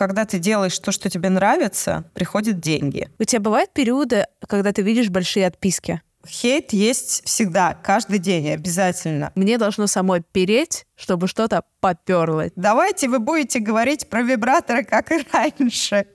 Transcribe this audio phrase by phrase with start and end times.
[0.00, 3.10] когда ты делаешь то, что тебе нравится, приходят деньги.
[3.18, 6.00] У тебя бывают периоды, когда ты видишь большие отписки?
[6.26, 9.30] Хейт есть всегда, каждый день, обязательно.
[9.34, 12.46] Мне должно самой переть, чтобы что-то поперло.
[12.56, 16.06] Давайте вы будете говорить про вибраторы, как и раньше.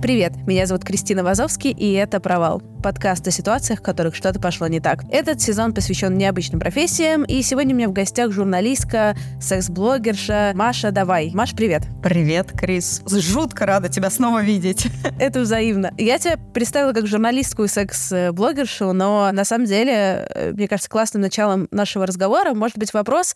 [0.00, 4.68] Привет, меня зовут Кристина Вазовский, и это «Провал»— подкаст о ситуациях, в которых что-то пошло
[4.68, 5.02] не так.
[5.10, 11.32] Этот сезон посвящен необычным профессиям, и сегодня у меня в гостях журналистка, секс-блогерша Маша Давай.
[11.34, 11.82] Маш, привет.
[12.00, 13.02] Привет, Крис.
[13.10, 14.86] Жутко рада тебя снова видеть.
[15.18, 15.92] Это взаимно.
[15.98, 21.22] Я тебя представила как журналистку и секс-блогершу, но на самом деле, э, мне кажется, классным
[21.22, 23.34] началом нашего разговора может быть вопрос,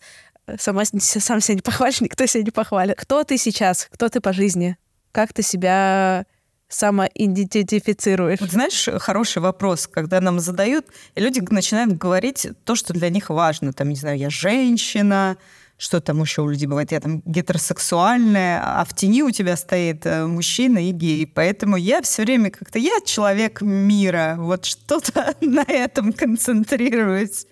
[0.57, 2.95] сама сам себя не похвалишь, никто себя не похвалит.
[2.97, 3.89] Кто ты сейчас?
[3.91, 4.77] Кто ты по жизни?
[5.11, 6.25] Как ты себя
[6.73, 8.39] самоидентифицируешь?
[8.41, 13.29] Вот знаешь, хороший вопрос, когда нам задают, и люди начинают говорить то, что для них
[13.29, 13.73] важно.
[13.73, 15.37] Там, не знаю, я женщина,
[15.77, 20.05] что там еще у людей бывает, я там гетеросексуальная, а в тени у тебя стоит
[20.05, 21.27] э, мужчина и гей.
[21.27, 27.47] Поэтому я все время как-то, я человек мира, вот что-то на этом концентрируюсь.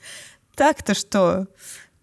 [0.55, 1.47] Так-то что?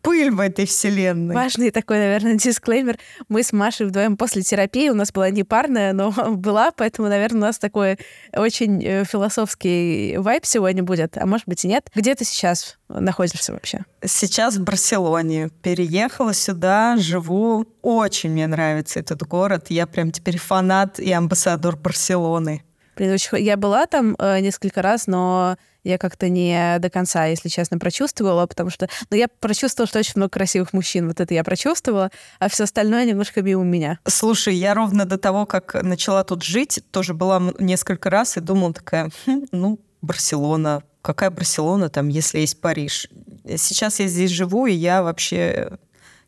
[0.08, 1.34] Пыль в этой вселенной.
[1.34, 2.98] Важный такой, наверное, дисклеймер.
[3.28, 7.38] Мы с Машей вдвоем после терапии, у нас была не парная, но была, поэтому, наверное,
[7.38, 7.98] у нас такой
[8.32, 11.90] очень э, философский вайб сегодня будет, а может быть и нет.
[11.94, 13.84] Где ты сейчас находишься вообще?
[14.02, 15.50] Сейчас в Барселоне.
[15.62, 17.66] Переехала сюда, живу.
[17.82, 19.66] Очень мне нравится этот город.
[19.68, 22.62] Я прям теперь фанат и амбассадор Барселоны.
[22.98, 28.46] Я была там э, несколько раз, но я как-то не до конца, если честно, прочувствовала,
[28.46, 28.88] потому что...
[29.10, 31.08] Ну, я прочувствовала, что очень много красивых мужчин.
[31.08, 33.98] Вот это я прочувствовала, а все остальное немножко мимо меня.
[34.06, 38.74] Слушай, я ровно до того, как начала тут жить, тоже была несколько раз и думала
[38.74, 43.08] такая, хм, ну, Барселона, какая Барселона там, если есть Париж?
[43.56, 45.78] Сейчас я здесь живу, и я вообще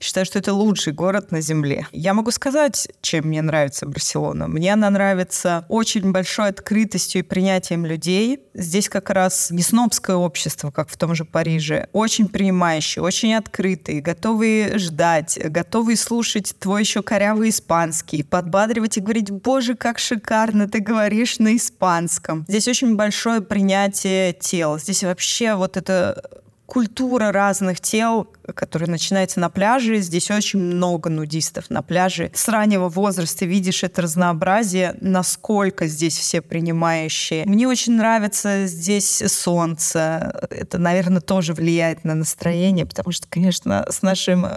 [0.00, 1.86] Считаю, что это лучший город на Земле.
[1.92, 4.48] Я могу сказать, чем мне нравится Барселона.
[4.48, 8.40] Мне она нравится очень большой открытостью и принятием людей.
[8.54, 11.88] Здесь как раз не снобское общество, как в том же Париже.
[11.92, 19.30] Очень принимающие, очень открытые, готовые ждать, готовые слушать твой еще корявый испанский, подбадривать и говорить,
[19.30, 22.46] боже, как шикарно ты говоришь на испанском.
[22.48, 24.78] Здесь очень большое принятие тел.
[24.78, 29.96] Здесь вообще вот это культура разных тел, которая начинается на пляже.
[29.98, 32.30] Здесь очень много нудистов на пляже.
[32.32, 37.44] С раннего возраста видишь это разнообразие, насколько здесь все принимающие.
[37.44, 40.46] Мне очень нравится здесь солнце.
[40.48, 44.52] Это, наверное, тоже влияет на настроение, потому что, конечно, с нашим э,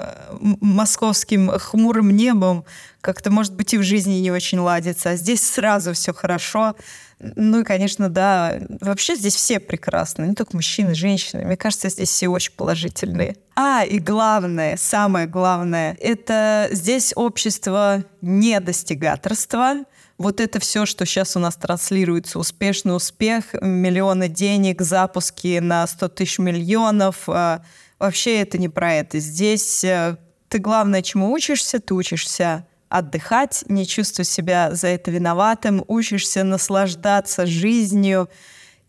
[0.62, 2.64] московским хмурым небом
[3.02, 5.10] как-то, может быть, и в жизни не очень ладится.
[5.10, 6.76] А здесь сразу все хорошо.
[7.36, 11.46] Ну и, конечно, да, вообще здесь все прекрасны, не только мужчины, женщины.
[11.46, 13.38] Мне кажется, здесь все очень положительные.
[13.56, 19.86] А, и главное, самое главное, это здесь общество недостигаторства.
[20.18, 26.08] Вот это все, что сейчас у нас транслируется, успешный успех, миллионы денег, запуски на 100
[26.10, 27.64] тысяч миллионов, а,
[28.00, 29.20] вообще это не про это.
[29.20, 30.18] Здесь э,
[30.50, 37.48] ты главное, чему учишься, ты учишься отдыхать, не чувствовать себя за это виноватым, учишься наслаждаться
[37.48, 38.30] жизнью.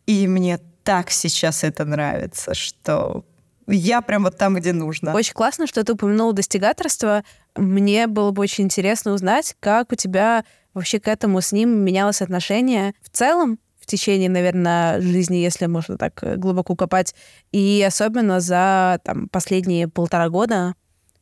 [0.06, 3.24] И мне так сейчас это нравится, что
[3.66, 5.14] я прям вот там, где нужно.
[5.14, 7.24] Очень классно, что ты упомянула достигаторство.
[7.56, 10.44] Мне было бы очень интересно узнать, как у тебя
[10.74, 15.96] вообще к этому с ним менялось отношение в целом, в течение, наверное, жизни, если можно
[15.96, 17.14] так глубоко копать,
[17.52, 20.74] и особенно за там, последние полтора года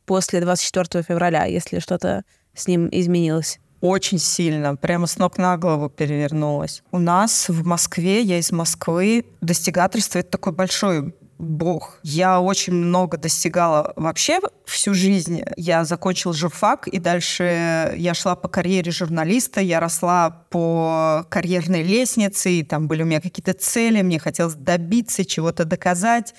[0.05, 3.59] после 24 февраля, если что-то с ним изменилось?
[3.81, 6.83] Очень сильно, прямо с ног на голову перевернулась.
[6.91, 11.99] У нас в Москве, я из Москвы, достигаторство— это такой большой бог.
[12.03, 15.41] Я очень много достигала вообще всю жизнь.
[15.57, 22.51] Я закончила журфак, и дальше я шла по карьере журналиста, я росла по карьерной лестнице,
[22.51, 26.33] и там были у меня какие-то цели, мне хотелось добиться, чего-то доказать.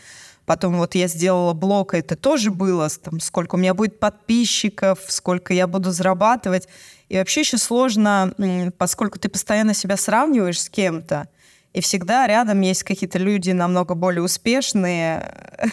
[0.47, 5.55] Потом вот я сделала блог, это тоже было, там, сколько у меня будет подписчиков, сколько
[5.55, 6.69] я буду зарабатывать.
[7.08, 8.35] И вообще еще сложно,
[8.76, 11.29] поскольку ты постоянно себя сравниваешь с кем-то,
[11.73, 15.70] и всегда рядом есть какие-то люди намного более успешные.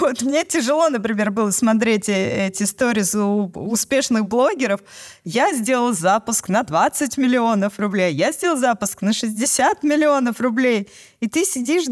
[0.00, 4.80] Вот мне тяжело, например, было смотреть э, эти истории у успешных блогеров.
[5.24, 10.88] Я сделал запуск на 20 миллионов рублей, я сделал запуск на 60 миллионов рублей.
[11.20, 11.84] И ты сидишь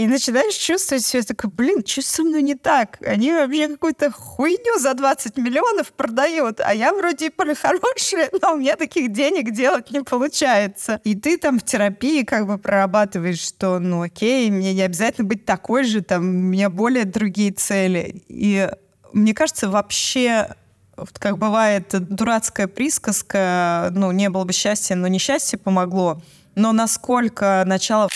[0.00, 2.96] и начинаешь чувствовать все такое, блин, что со мной не так?
[3.04, 8.56] Они вообще какую-то хуйню за 20 миллионов продают, а я вроде и хорошая, но у
[8.56, 11.02] меня таких денег делать не получается.
[11.04, 15.44] И ты там в терапии как бы прорабатываешь, что, ну окей, мне не обязательно быть
[15.44, 18.22] такой же, там, у меня более другие цели.
[18.28, 18.70] И
[19.12, 20.54] мне кажется, вообще
[21.18, 26.22] как бывает дурацкая присказка, ну, не было бы счастья, но несчастье помогло.
[26.54, 28.08] Но насколько начало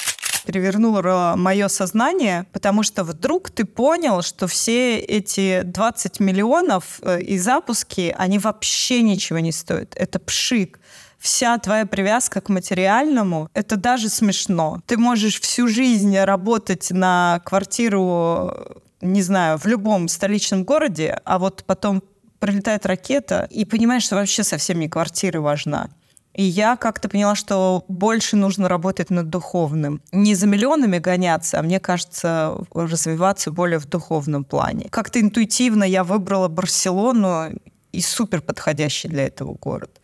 [0.44, 7.38] перевернуло мое сознание, потому что вдруг ты понял, что все эти 20 миллионов э, и
[7.38, 9.94] запуски, они вообще ничего не стоят.
[9.96, 10.78] Это пшик
[11.24, 14.82] вся твоя привязка к материальному, это даже смешно.
[14.86, 18.52] Ты можешь всю жизнь работать на квартиру,
[19.00, 22.02] не знаю, в любом столичном городе, а вот потом
[22.40, 25.88] прилетает ракета, и понимаешь, что вообще совсем не квартира важна.
[26.34, 30.02] И я как-то поняла, что больше нужно работать над духовным.
[30.12, 34.88] Не за миллионами гоняться, а мне кажется, развиваться более в духовном плане.
[34.90, 37.50] Как-то интуитивно я выбрала Барселону
[37.92, 40.00] и супер подходящий для этого город.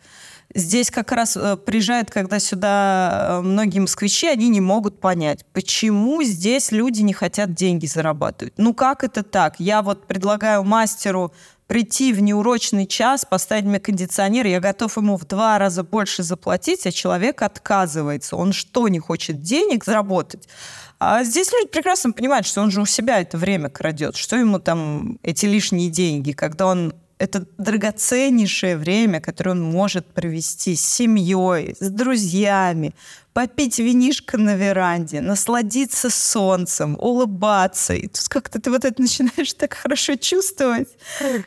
[0.53, 6.23] Здесь как раз э, приезжают, когда сюда э, многие москвичи, они не могут понять, почему
[6.23, 8.53] здесь люди не хотят деньги зарабатывать.
[8.57, 9.55] Ну как это так?
[9.59, 11.31] Я вот предлагаю мастеру
[11.67, 16.85] прийти в неурочный час, поставить мне кондиционер, я готов ему в два раза больше заплатить,
[16.85, 18.35] а человек отказывается.
[18.35, 20.49] Он что, не хочет денег заработать?
[20.99, 24.17] А здесь люди прекрасно понимают, что он же у себя это время крадет.
[24.17, 30.75] Что ему там эти лишние деньги, когда он это драгоценнейшее время, которое он может провести
[30.75, 32.95] с семьей, с друзьями,
[33.33, 37.93] попить винишко на веранде, насладиться солнцем, улыбаться.
[37.93, 40.89] И тут как-то ты вот это начинаешь так хорошо чувствовать,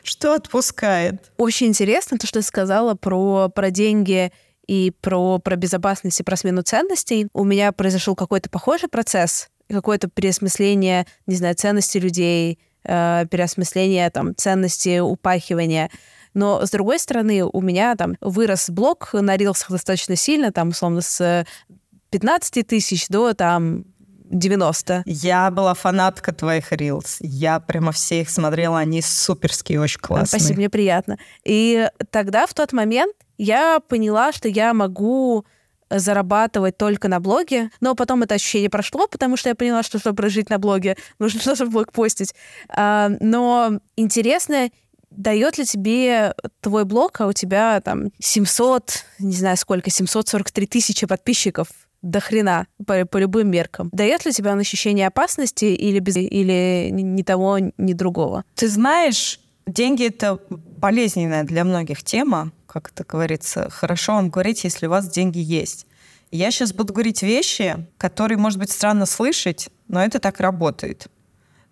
[0.03, 1.31] что отпускает.
[1.35, 4.31] Очень интересно то, что ты сказала про, про деньги
[4.67, 7.27] и про, про безопасность и про смену ценностей.
[7.33, 14.35] У меня произошел какой-то похожий процесс, какое-то переосмысление, не знаю, ценностей людей, э, переосмысление там
[14.35, 15.89] ценности упахивания.
[16.33, 21.01] Но, с другой стороны, у меня там вырос блок на рилсах достаточно сильно, там, условно,
[21.01, 21.45] с
[22.09, 23.85] 15 тысяч до там
[24.29, 25.03] 90.
[25.05, 27.17] Я была фанатка твоих рилс.
[27.19, 30.39] Я прямо все их смотрела, они суперские, очень классные.
[30.39, 31.17] Спасибо, мне приятно.
[31.43, 35.45] И тогда, в тот момент, я поняла, что я могу
[35.99, 40.15] зарабатывать только на блоге, но потом это ощущение прошло, потому что я поняла, что чтобы
[40.17, 42.33] прожить на блоге, нужно тоже блог постить.
[42.69, 44.69] А, но интересно,
[45.11, 51.07] дает ли тебе твой блог, а у тебя там 700, не знаю сколько, 743 тысячи
[51.07, 51.67] подписчиков
[52.01, 53.89] до хрена по, по любым меркам.
[53.91, 58.43] Дает ли тебе он ощущение опасности или, без, или ни того, ни другого?
[58.53, 60.39] Ты знаешь, деньги— это
[60.77, 63.69] болезненная для многих тема, как это говорится.
[63.69, 65.87] Хорошо вам говорить, если у вас деньги есть.
[66.31, 71.07] Я сейчас буду говорить вещи, которые, может быть, странно слышать, но это так работает.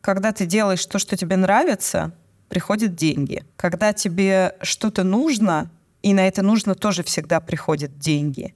[0.02, 2.14] Когда ты делаешь то, что тебе нравится,
[2.50, 3.44] приходят деньги.
[3.56, 5.72] Когда тебе что-то нужно,
[6.02, 8.54] и на это нужно тоже всегда приходят деньги.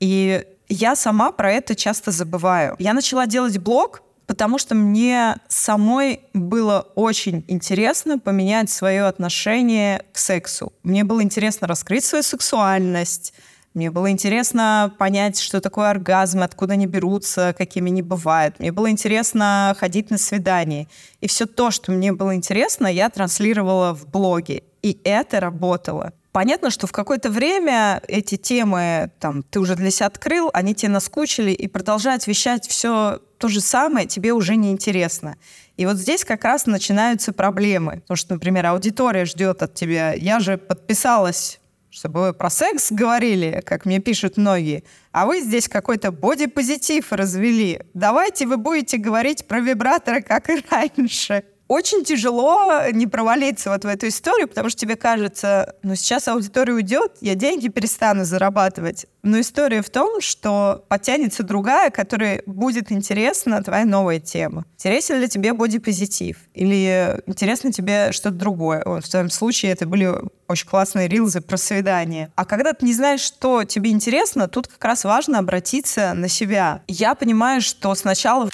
[0.00, 2.76] И я сама про это часто забываю.
[2.78, 10.18] Я начала делать блог, потому что мне самой было очень интересно поменять свое отношение к
[10.18, 10.72] сексу.
[10.82, 13.34] Мне было интересно раскрыть свою сексуальность,
[13.74, 18.60] мне было интересно понять, что такое оргазм, откуда они берутся, какими они бывают.
[18.60, 20.86] Мне было интересно ходить на свидания.
[21.20, 24.62] И все то, что мне было интересно, я транслировала в блоге.
[24.82, 26.12] И это работало.
[26.34, 30.90] Понятно, что в какое-то время эти темы, там, ты уже для себя открыл, они тебе
[30.90, 35.36] наскучили, и продолжать вещать все то же самое тебе уже не интересно.
[35.76, 38.00] И вот здесь как раз начинаются проблемы.
[38.00, 40.12] Потому что, например, аудитория ждет от тебя.
[40.12, 44.82] Я же подписалась чтобы вы про секс говорили, как мне пишут многие,
[45.12, 47.82] а вы здесь какой-то бодипозитив развели.
[47.94, 53.88] Давайте вы будете говорить про вибраторы, как и раньше очень тяжело не провалиться вот в
[53.88, 59.06] эту историю, потому что тебе кажется, ну сейчас аудитория уйдет, я деньги перестану зарабатывать.
[59.22, 64.66] Но история в том, что потянется другая, которая будет интересна твоя новая тема.
[64.74, 66.36] Интересен ли тебе бодипозитив?
[66.52, 68.82] Или интересно тебе что-то другое?
[68.84, 70.12] Вот в твоем случае это были
[70.46, 72.30] очень классные рилзы про свидание.
[72.36, 76.82] А когда ты не знаешь, что тебе интересно, тут как раз важно обратиться на себя.
[76.86, 78.50] Я понимаю, что сначала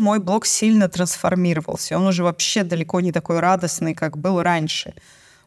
[0.00, 1.96] мой блог сильно трансформировался.
[1.96, 4.94] Он уже вообще далеко не такой радостный, как был раньше.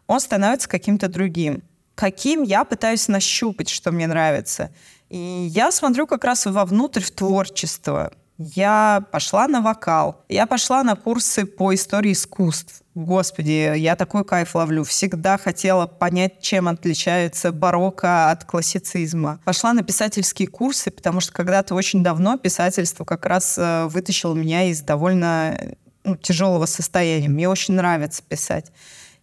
[0.07, 1.63] Он становится каким-то другим.
[1.95, 4.73] Каким я пытаюсь нащупать, что мне нравится.
[5.09, 8.13] И я смотрю как раз вовнутрь в творчество.
[8.37, 12.82] я пошла на вокал, я пошла на курсы по истории искусств.
[12.95, 14.83] Господи, я такой кайф ловлю.
[14.83, 19.39] Всегда хотела понять, чем отличается барокко от классицизма.
[19.45, 24.69] Пошла на писательские курсы, потому что когда-то очень давно писательство как раз э, вытащило меня
[24.69, 27.29] из довольно ну, тяжелого состояния.
[27.29, 28.71] Мне очень нравится писать.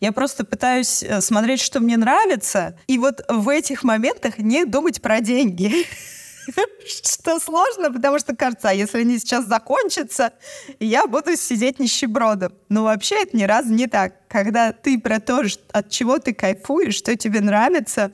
[0.00, 5.00] Я просто пытаюсь э, смотреть, что мне нравится, и вот в этих моментах не думать
[5.00, 5.72] про деньги.
[6.86, 10.32] Что сложно, потому что кажется, а если они сейчас закончатся,
[10.78, 12.52] я буду сидеть нищебродом.
[12.68, 14.14] Но вообще это ни разу не так.
[14.28, 15.42] Когда ты про то,
[15.72, 18.12] от чего ты кайфуешь, что тебе нравится,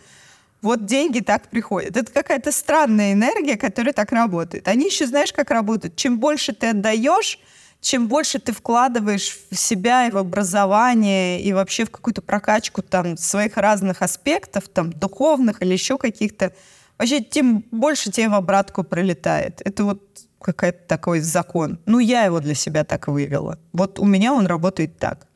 [0.62, 1.96] вот деньги так приходят.
[1.96, 4.68] Это какая-то странная энергия, которая так работает.
[4.68, 5.96] Они еще знаешь, как работают.
[5.96, 7.38] Чем больше ты отдаешь,
[7.80, 13.16] чем больше ты вкладываешь в себя и в образование, и вообще в какую-то прокачку там
[13.16, 16.52] своих разных аспектов, там, духовных или еще каких-то,
[16.98, 19.62] вообще тем больше в обратку прилетает.
[19.64, 20.02] Это вот
[20.40, 21.80] какой-то такой закон.
[21.86, 23.58] Ну, я его для себя так вывела.
[23.72, 25.26] Вот у меня он работает так.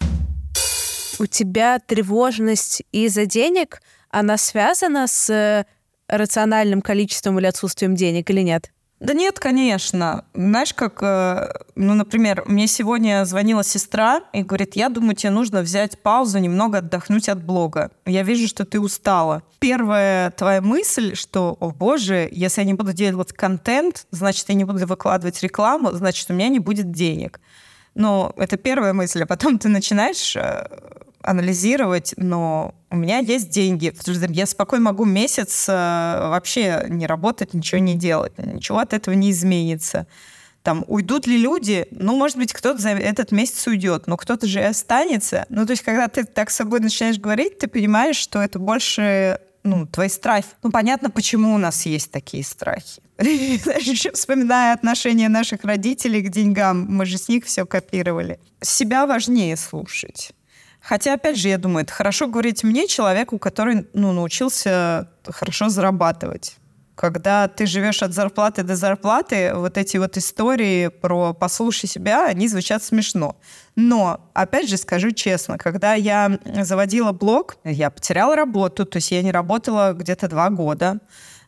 [1.18, 5.66] У тебя тревожность из-за денег, она связана с
[6.08, 8.72] рациональным количеством или отсутствием денег или нет?
[9.00, 10.26] Да нет, конечно.
[10.35, 15.62] Знаешь, как, э, ну, например, мне сегодня звонила сестра и говорит, я думаю, тебе нужно
[15.62, 17.90] взять паузу, немного отдохнуть от блога.
[18.04, 19.42] Я вижу, что ты устала.
[19.59, 24.64] Первая твоя мысль, что, о боже, если я не буду делать контент, значит, я не
[24.64, 27.40] буду выкладывать рекламу, значит, у меня не будет денег.
[27.94, 30.66] Ну, это первая мысль, а потом ты начинаешь э,
[31.23, 33.92] анализировать, но у меня есть деньги.
[34.32, 38.32] Я спокойно могу месяц э, вообще не работать, ничего не делать.
[38.38, 40.06] Ничего от этого не изменится.
[40.62, 41.87] Там, уйдут ли люди?
[41.90, 45.47] Ну, может быть, кто-то за этот месяц уйдет, но кто-то же останется.
[45.49, 49.40] Ну, то есть, когда ты так с собой начинаешь говорить, ты понимаешь, что это больше
[49.62, 50.48] ну, твои страхи.
[50.62, 53.02] Ну, понятно, почему у нас есть такие страхи.
[54.14, 58.40] Вспоминая отношения наших родителей к деньгам, мы же с них все копировали.
[58.62, 60.32] Себя важнее слушать.
[60.80, 66.56] Хотя, опять же, я думаю, это хорошо говорить мне, человеку, который ну, научился хорошо зарабатывать.
[66.94, 72.48] Когда ты живешь от зарплаты до зарплаты, вот эти вот истории про «послушай себя», они
[72.48, 73.36] звучат смешно.
[73.82, 79.22] Но, опять же, скажу честно, когда я заводила блог, я потеряла работу, то есть я
[79.22, 80.99] не работала где-то два года.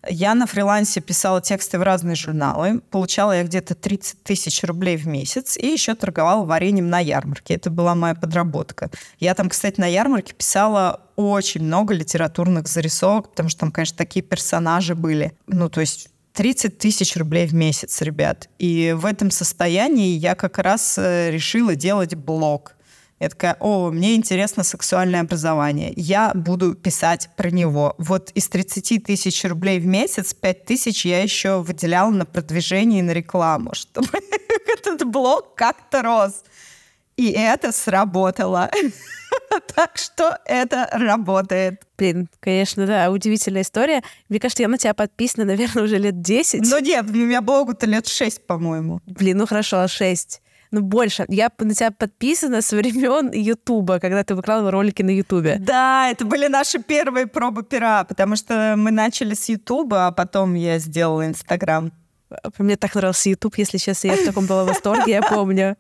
[0.09, 5.07] Я на фрилансе писала тексты в разные журналы, получала я где-то 30 тысяч рублей в
[5.07, 7.55] месяц и еще торговала вареньем на ярмарке.
[7.55, 8.91] Это была моя подработка.
[9.21, 14.23] Я там, кстати, на ярмарке писала очень много литературных зарисовок, потому что там, конечно, такие
[14.23, 15.37] персонажи были.
[15.47, 18.49] Ну, то есть 30 тысяч рублей в месяц, ребят.
[18.59, 22.75] И в этом состоянии я как раз э, решила делать блог.
[23.21, 25.93] Я такая, о, мне интересно сексуальное образование.
[25.95, 27.95] Я буду писать про него.
[27.99, 33.03] Вот из 30 тысяч рублей в месяц 5 тысяч я еще выделяла на продвижение и
[33.03, 34.09] на рекламу, чтобы
[34.67, 36.43] этот блог как-то рос.
[37.23, 38.71] И это сработало.
[39.75, 41.83] Так что это работает.
[41.97, 44.03] Блин, конечно, да, удивительная история.
[44.29, 46.71] Мне кажется, я на тебя подписана, наверное, уже лет 10.
[46.71, 49.01] Ну нет, у меня блогу-то лет 6, по-моему.
[49.07, 51.27] Блин, ну хорошо, 6 ну, больше.
[51.29, 55.59] Я на тебя подписана с времен Ютуба, когда ты выкладывала ролики на Ютубе.
[55.61, 60.55] Да, это были наши первые пробы пера, потому что мы начали с Ютуба, а потом
[60.55, 61.93] я сделала Инстаграм.
[62.59, 65.77] Мне так нравился YouTube, если честно, я в таком была восторге, я помню.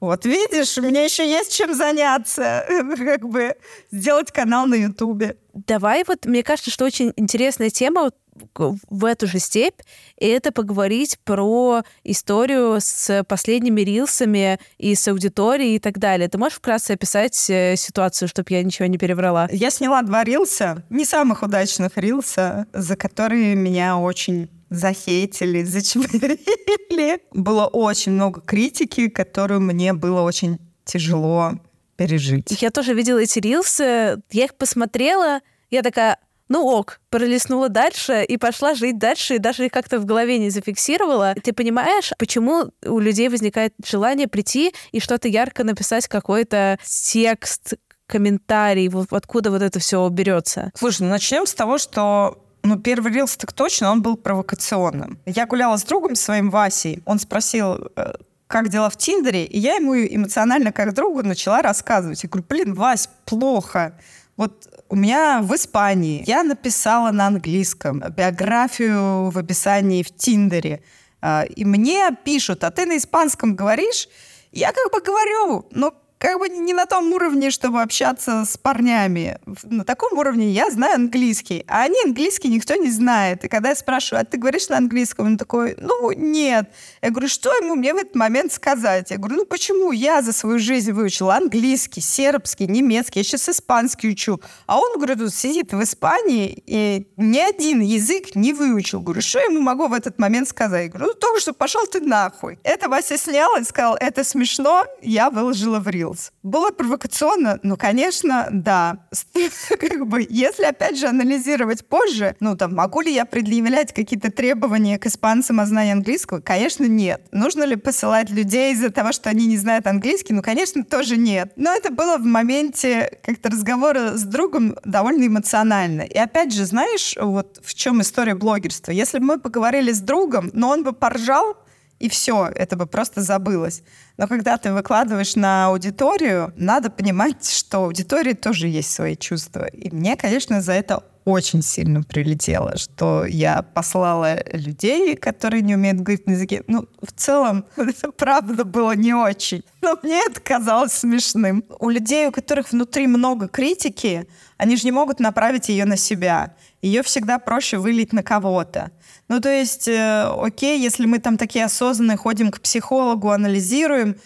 [0.00, 2.64] Вот видишь, у меня еще есть чем заняться,
[2.96, 3.56] как бы
[3.90, 5.36] сделать канал на Ютубе.
[5.54, 8.10] Давай вот, мне кажется, что очень интересная тема
[8.54, 9.80] в эту же степь,
[10.16, 16.28] и это поговорить про историю с последними рилсами и с аудиторией и так далее.
[16.28, 19.48] Ты можешь вкратце описать э, ситуацию, чтобы я ничего не переврала?
[19.50, 27.20] Я сняла два рилса, не самых удачных рилса, за которые меня очень захейтили, зачмырили.
[27.32, 31.52] Было очень много критики, которую мне было очень тяжело
[31.96, 32.62] пережить.
[32.62, 38.36] Я тоже видела эти рилсы, я их посмотрела, я такая, ну ок, пролистнула дальше и
[38.38, 41.34] пошла жить дальше, и даже их как-то в голове не зафиксировала.
[41.42, 47.74] Ты понимаешь, почему у людей возникает желание прийти и что-то ярко написать, какой-то текст,
[48.06, 50.72] комментарий, вот откуда вот это все берется?
[50.74, 55.18] Слушай, ну начнем с того, что ну, первый рилс так точно, он был провокационным.
[55.26, 58.12] Я гуляла с другом своим Васей, он спросил, э,
[58.46, 62.22] как дела в Тиндере, и я ему эмоционально как другу начала рассказывать.
[62.22, 63.98] Я говорю, блин, Вась, плохо.
[64.36, 70.82] Вот у меня в Испании я написала на английском биографию в описании в Тиндере.
[71.20, 74.08] А, и мне пишут, а ты на испанском говоришь?
[74.52, 79.38] Я как бы говорю, но как бы не на том уровне, чтобы общаться с парнями.
[79.64, 83.44] На таком уровне я знаю английский, а они английский никто не знает.
[83.44, 85.26] И когда я спрашиваю, а ты говоришь на английском?
[85.26, 86.70] Он такой, ну, нет.
[87.02, 89.10] Я говорю, что ему мне в этот момент сказать?
[89.10, 94.10] Я говорю, ну, почему я за свою жизнь выучила английский, сербский, немецкий, я сейчас испанский
[94.10, 94.40] учу.
[94.66, 99.00] А он, говорю, сидит в Испании и ни один язык не выучил.
[99.00, 100.84] Говорю, что я ему могу в этот момент сказать?
[100.84, 102.58] Я говорю, ну, только что пошел ты нахуй.
[102.62, 105.88] Это Вася снял и сказал, это смешно, я выложила в.
[105.88, 106.30] Reels.
[106.42, 107.58] Было провокационно?
[107.62, 109.06] Ну, конечно, да.
[109.80, 114.98] как бы, если, опять же, анализировать позже, ну, там, могу ли я предъявлять какие-то требования
[114.98, 116.40] к испанцам о знании английского?
[116.40, 117.22] Конечно, нет.
[117.32, 120.34] Нужно ли посылать людей из-за того, что они не знают английский?
[120.34, 121.52] Ну, конечно, тоже нет.
[121.56, 126.02] Но это было в моменте как-то разговора с другом довольно эмоционально.
[126.02, 128.92] И опять же, знаешь, вот в чем история блогерства?
[128.92, 131.56] Если бы мы поговорили с другом, но он бы поржал,
[131.98, 133.82] и все, это бы просто забылось.
[134.16, 139.66] Но когда ты выкладываешь на аудиторию, надо понимать, что аудитории тоже есть свои чувства.
[139.66, 146.00] И мне, конечно, за это очень сильно прилетело, что я послала людей, которые не умеют
[146.00, 146.64] говорить на языке.
[146.68, 149.62] Ну, в целом, это правда было не очень.
[149.82, 151.64] Но мне это казалось смешным.
[151.80, 154.26] У людей, у которых внутри много критики,
[154.56, 156.54] они же не могут направить ее на себя.
[156.80, 158.92] Ее всегда проще вылить на кого-то.
[159.28, 164.16] Ну, то есть, э, окей, если мы там такие осознанные, ходим к психологу, анализируем,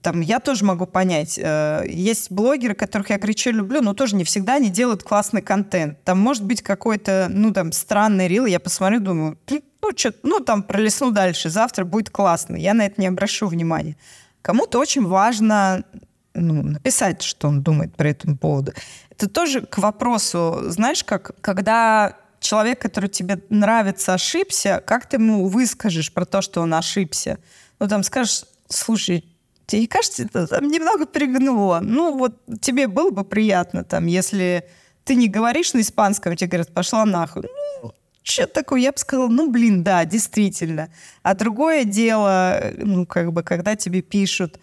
[0.00, 1.38] там, я тоже могу понять.
[1.38, 6.02] Э, есть блогеры, которых я кричу люблю, но тоже не всегда они делают классный контент.
[6.04, 9.38] Там может быть какой-то, ну, там, странный рил, я посмотрю, думаю,
[9.82, 12.56] ну, что, ну, там, пролесну дальше, завтра будет классно.
[12.56, 13.96] Я на это не обращу внимания.
[14.42, 15.84] Кому-то очень важно
[16.34, 18.72] ну, написать, что он думает по этому поводу.
[19.20, 25.46] Это тоже к вопросу, знаешь, как когда человек, который тебе нравится, ошибся, как ты ему
[25.46, 27.38] выскажешь про то, что он ошибся?
[27.78, 29.26] Ну, там скажешь, слушай,
[29.66, 31.80] тебе кажется, это там немного перегнуло.
[31.82, 34.66] Ну, вот тебе было бы приятно, там, если
[35.04, 37.42] ты не говоришь на испанском, тебе говорят, пошла нахуй.
[37.82, 38.80] Ну, что такое?
[38.80, 40.88] Я бы сказала, ну, блин, да, действительно.
[41.22, 44.58] А другое дело, ну, как бы, когда тебе пишут,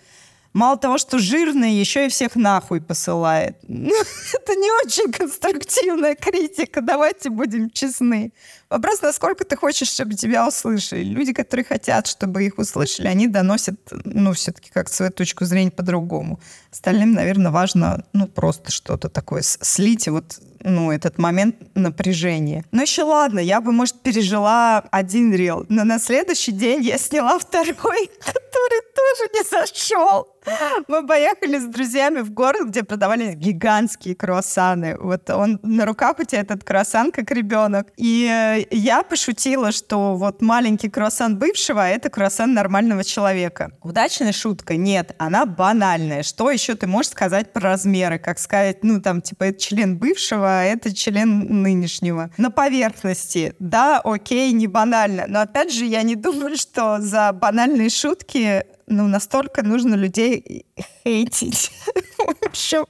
[0.57, 3.57] мало того, что жирный, еще и всех нахуй посылает.
[3.67, 3.93] Ну,
[4.33, 8.33] это не очень конструктивная критика, давайте будем честны.
[8.69, 11.03] Вопрос, насколько ты хочешь, чтобы тебя услышали.
[11.03, 16.39] Люди, которые хотят, чтобы их услышали, они доносят, ну, все-таки как свою точку зрения по-другому.
[16.71, 22.65] Остальным, наверное, важно, ну, просто что-то такое слить, вот ну, этот момент напряжения.
[22.71, 27.39] Но еще ладно, я бы, может, пережила один рил, но на следующий день я сняла
[27.39, 27.73] второй,
[28.19, 30.36] который тоже не зашел.
[30.87, 34.97] Мы поехали с друзьями в город, где продавались гигантские круассаны.
[34.99, 37.87] Вот он на руках у тебя этот круассан, как ребенок.
[37.97, 43.71] И э, я пошутила, что вот маленький круассан бывшего, это круассан нормального человека.
[43.81, 44.75] Удачная шутка?
[44.75, 46.23] Нет, она банальная.
[46.23, 48.19] Что еще ты можешь сказать про размеры?
[48.19, 52.31] Как сказать, ну там, типа, это член бывшего, а это член нынешнего.
[52.37, 53.53] На поверхности.
[53.59, 55.25] Да, окей, не банально.
[55.27, 60.65] Но опять же, я не думаю, что за банальные шутки ну, настолько нужно людей
[61.03, 61.71] хейтить.
[62.17, 62.85] В общем,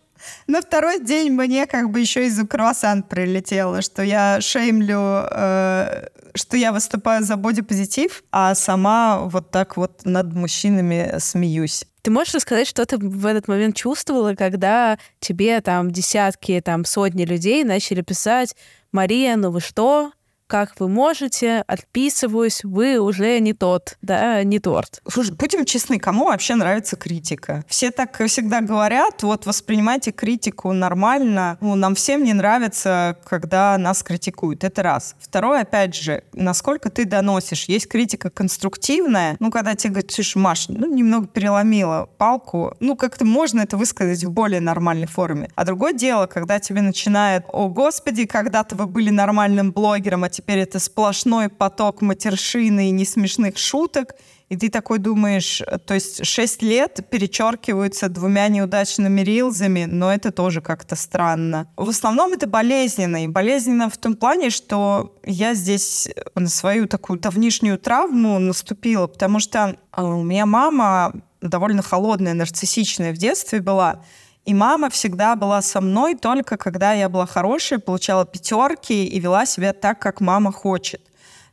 [0.48, 6.58] на второй день мне как бы еще из-за круассан прилетело, что я шеймлю, э, что
[6.58, 11.86] я выступаю за бодипозитив, а сама вот так вот над мужчинами смеюсь.
[12.02, 17.26] Ты можешь рассказать, что ты в этот момент чувствовала, когда тебе там десятки, там сотни
[17.26, 18.56] людей начали писать
[18.92, 20.12] «Мария, ну вы что?
[20.48, 25.02] Как вы можете, отписываюсь, вы уже не тот, да, не торт.
[25.08, 27.64] Слушай, будем честны, кому вообще нравится критика?
[27.68, 31.58] Все так всегда говорят, вот воспринимайте критику нормально.
[31.62, 34.64] Ну, нам всем не нравится, когда нас критикуют.
[34.64, 35.16] Это раз.
[35.20, 37.66] Второе, опять же, насколько ты доносишь.
[37.66, 43.26] Есть критика конструктивная, ну, когда тебе говорят, слушай, Маш, ну, немного переломила палку, ну, как-то
[43.26, 45.50] можно это высказать в более нормальной форме.
[45.56, 50.60] А другое дело, когда тебе начинают, о, господи, когда-то вы были нормальным блогером, а теперь
[50.60, 54.14] это сплошной поток матершины и несмешных шуток,
[54.50, 60.62] и ты такой думаешь, то есть шесть лет перечеркиваются двумя неудачными рилзами, но это тоже
[60.62, 61.68] как-то странно.
[61.76, 63.24] В основном это болезненно.
[63.24, 69.40] И болезненно в том плане, что я здесь на свою такую давнишнюю травму наступила, потому
[69.40, 74.04] что а, у меня мама довольно холодная, нарциссичная в детстве была.
[74.48, 79.46] И мама всегда была со мной только когда я была хорошая, получала пятерки и вела
[79.46, 81.02] себя так, как мама хочет.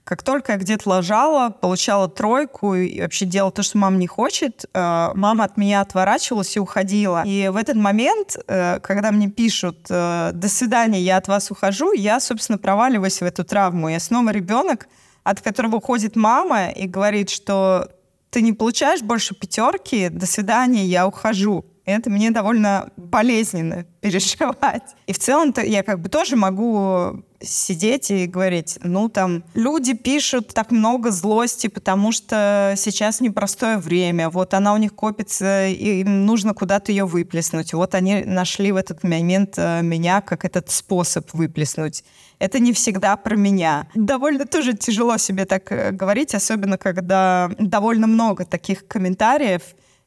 [0.05, 4.67] Как только я где-то ложала, получала тройку и вообще делала то, что мама не хочет,
[4.73, 7.25] э, мама от меня отворачивалась и уходила.
[7.27, 11.93] И в этот момент, э, когда мне пишут э, «до свидания, я от вас ухожу»,
[11.95, 13.89] я, собственно, проваливаюсь в эту травму.
[13.89, 14.87] Я снова ребенок,
[15.25, 17.89] от которого уходит мама и говорит, что
[18.31, 21.65] ты не получаешь больше пятерки, до свидания, я ухожу.
[21.85, 24.95] Это мне довольно болезненно переживать.
[25.07, 30.49] И в целом-то я как бы тоже могу сидеть и говорить, ну там, люди пишут
[30.49, 36.25] так много злости, потому что сейчас непростое время, вот она у них копится, и им
[36.25, 37.75] нужно куда-то ее выплеснуть.
[37.75, 42.05] Вот они нашли в этот момент э, меня как этот способ выплеснуть.
[42.39, 43.89] Это не всегда про меня.
[43.95, 49.63] Довольно тоже тяжело себе так э, говорить, особенно когда довольно много таких комментариев,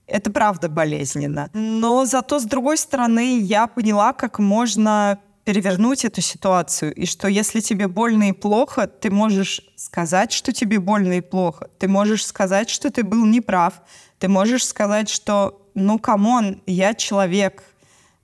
[0.08, 1.50] это правда болезненно.
[1.54, 7.62] Но зато, с другой стороны, я поняла, как можно перевернуть эту ситуацию, и что если
[7.62, 11.70] тебе больно и плохо, ты можешь сказать, что тебе больно и плохо.
[11.80, 13.82] Ты можешь сказать, что ты был неправ.
[14.20, 17.64] Ты можешь сказать, что, ну, come on, я человек.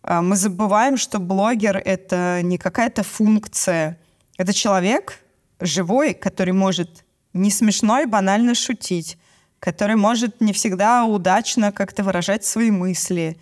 [0.02, 4.00] А, мы забываем, что блогер— это не какая-то функция.
[4.38, 5.20] Это человек
[5.62, 9.18] живой, который может не смешно и банально шутить,
[9.64, 13.38] который может не всегда удачно как-то выражать свои мысли.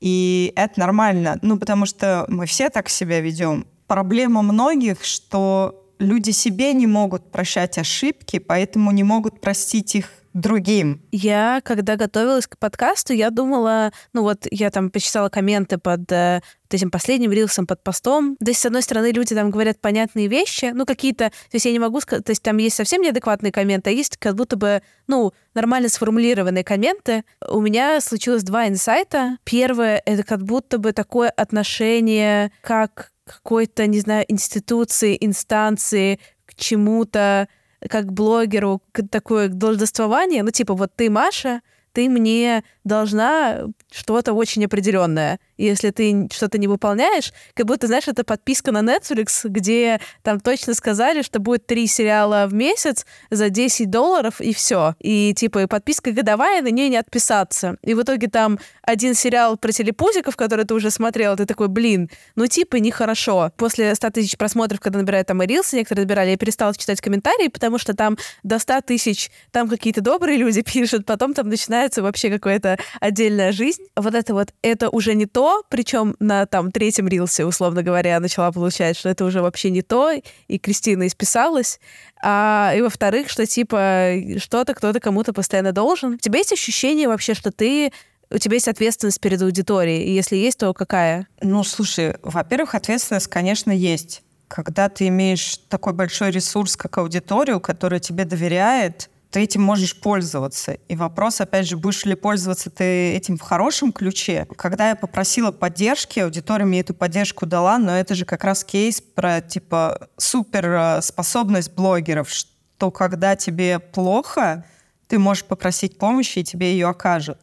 [0.00, 3.66] И это нормально, ну, потому что мы все так себя ведем.
[3.88, 11.00] Проблема многих, что люди себе не могут прощать ошибки, поэтому не могут простить их другим.
[11.12, 16.42] Я, когда готовилась к подкасту, я думала, ну вот я там почитала комменты под э,
[16.70, 18.36] этим последним рилсом, под постом.
[18.36, 21.72] То есть, с одной стороны, люди там говорят понятные вещи, ну какие-то, то есть я
[21.72, 24.82] не могу сказать, то есть там есть совсем неадекватные комменты, а есть как будто бы,
[25.06, 27.24] ну, нормально сформулированные комменты.
[27.48, 29.38] У меня случилось два инсайта.
[29.44, 37.48] Первое— это как будто бы такое отношение как какой-то, не знаю, институции, инстанции к чему-то,
[37.88, 41.62] как блогеру такое должествование, ну, типа, вот ты Маша,
[41.94, 45.38] ты мне должна что-то очень определенное.
[45.56, 50.74] Если ты что-то не выполняешь, как будто, знаешь, это подписка на Netflix, где там точно
[50.74, 54.96] сказали, что будет три сериала в месяц за 10 долларов, и все.
[54.98, 57.76] И типа и подписка годовая, на ней не отписаться.
[57.82, 62.10] И в итоге там один сериал про телепузиков, который ты уже смотрел, ты такой, блин,
[62.34, 63.52] ну типа нехорошо.
[63.56, 67.46] После 100 тысяч просмотров, когда набирают там и рилсы, некоторые набирали, я перестала читать комментарии,
[67.46, 71.48] потому что там до 100 тысяч, там какие-то добрые люди пишут, потом там
[71.84, 73.82] начинается вообще какая-то отдельная жизнь.
[73.96, 78.50] Вот это вот, это уже не то, причем на там третьем рилсе, условно говоря, начала
[78.52, 80.12] получать, что это уже вообще не то,
[80.48, 81.80] и Кристина исписалась.
[82.22, 86.14] А, и во-вторых, что типа что-то кто-то кому-то постоянно должен.
[86.14, 87.92] У тебя есть ощущение вообще, что ты
[88.30, 90.04] у тебя есть ответственность перед аудиторией?
[90.04, 91.28] И если есть, то какая?
[91.42, 94.22] Ну, слушай, во-первых, ответственность, конечно, есть.
[94.48, 100.74] Когда ты имеешь такой большой ресурс, как аудиторию, которая тебе доверяет, ты этим можешь пользоваться.
[100.86, 104.46] И вопрос, опять же, будешь ли пользоваться ты этим в хорошем ключе.
[104.56, 109.00] Когда я попросила поддержки, аудитория мне эту поддержку дала, но это же как раз кейс
[109.00, 114.64] про, типа, суперспособность э, блогеров, что когда тебе плохо,
[115.08, 117.38] ты можешь попросить помощи, и тебе ее окажут.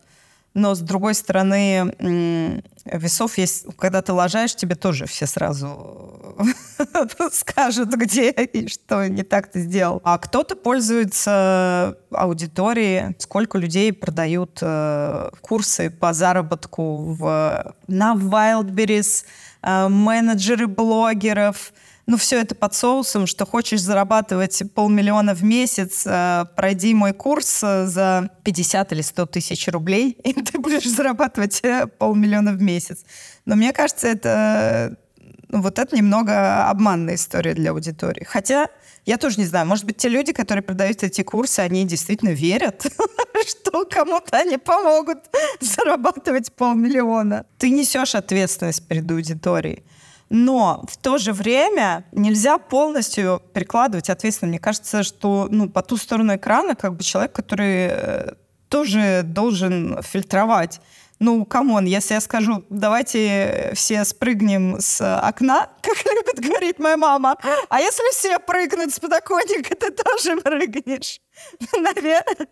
[0.53, 1.93] Но, с другой стороны,
[2.85, 6.35] весов есть, когда ты лажаешь, тебе тоже все сразу
[7.31, 10.01] скажут, где и что не так ты сделал.
[10.03, 19.23] А кто-то пользуется аудиторией, сколько людей продают э, курсы по заработку в, на Wildberries,
[19.61, 21.71] э, менеджеры блогеров—
[22.11, 27.61] ну, все это под соусом, что хочешь зарабатывать полмиллиона в месяц, э, пройди мой курс
[27.63, 33.05] э, за 50 или 100 тысяч рублей, и ты будешь зарабатывать э, полмиллиона в месяц.
[33.45, 34.97] Но мне кажется, это
[35.47, 38.25] ну, вот это немного обманная история для аудитории.
[38.25, 38.67] Хотя
[39.05, 42.85] я тоже не знаю, может быть, те люди, которые продают эти курсы, они действительно верят,
[43.47, 45.19] что кому-то они помогут
[45.61, 47.45] зарабатывать полмиллиона.
[47.57, 49.85] Ты несешь ответственность перед аудиторией.
[50.33, 54.51] Но в то же время нельзя полностью перекладывать ответственность.
[54.51, 58.33] Мне кажется, что ну, по ту сторону экрана как бы человек, который э,
[58.69, 60.79] тоже должен фильтровать.
[61.19, 66.95] Ну, come on, если я скажу, давайте все спрыгнем с окна, как любит говорить моя
[66.95, 67.35] мама,
[67.67, 71.19] а если все прыгнут с подоконника, ты тоже прыгнешь.
[71.77, 72.47] Наверное,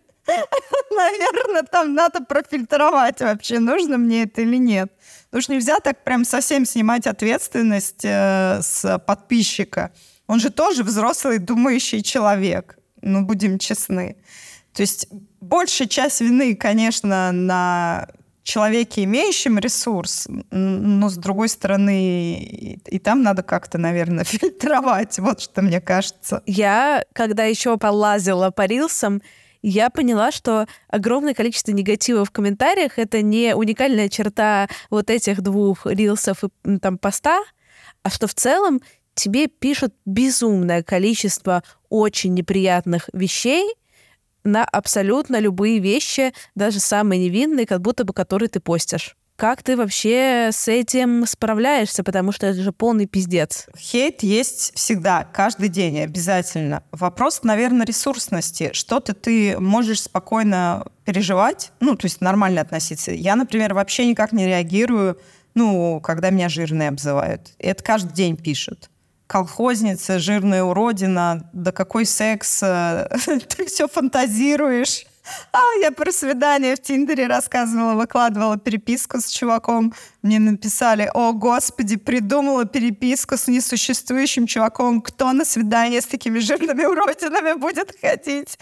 [0.90, 4.92] наверное, там надо профильтровать вообще, нужно мне это или нет.
[5.30, 9.92] Потому что нельзя так прям совсем снимать ответственность э, с подписчика.
[10.26, 12.78] Он же тоже взрослый, думающий человек.
[13.00, 14.16] Ну, будем честны.
[14.74, 15.08] То есть
[15.40, 18.08] большая часть вины, конечно, на
[18.42, 25.18] человеке, имеющем ресурс, но с другой стороны, и, и там надо как-то, наверное, фильтровать.
[25.18, 26.42] Вот что мне кажется.
[26.46, 29.22] Я, когда еще полазила по рилсам,
[29.62, 35.86] я поняла, что огромное количество негатива в комментариях— это не уникальная черта вот этих двух
[35.86, 37.42] рилсов и там поста,
[38.02, 38.80] а что в целом
[39.14, 43.74] тебе пишут безумное количество очень неприятных вещей
[44.44, 49.16] на абсолютно любые вещи, даже самые невинные, как будто бы которые ты постишь.
[49.40, 53.68] Как ты вообще с этим справляешься, потому что это же полный пиздец.
[53.74, 56.82] Хейт есть всегда, каждый день обязательно.
[56.92, 58.68] Вопрос, наверное, ресурсности.
[58.74, 63.12] Что-то ты можешь спокойно переживать, ну, то есть нормально относиться.
[63.12, 65.18] Я, например, вообще никак не реагирую,
[65.54, 67.52] ну, когда меня жирные обзывают.
[67.58, 68.90] Это каждый день пишут
[69.26, 75.06] колхозница, жирная уродина, да какой секс, ты все фантазируешь.
[75.52, 79.92] А, я про свидание в Тиндере рассказывала, выкладывала переписку с чуваком.
[80.22, 85.00] Мне написали, о, господи, придумала переписку с несуществующим чуваком.
[85.00, 88.58] Кто на свидание с такими жирными уродинами будет ходить?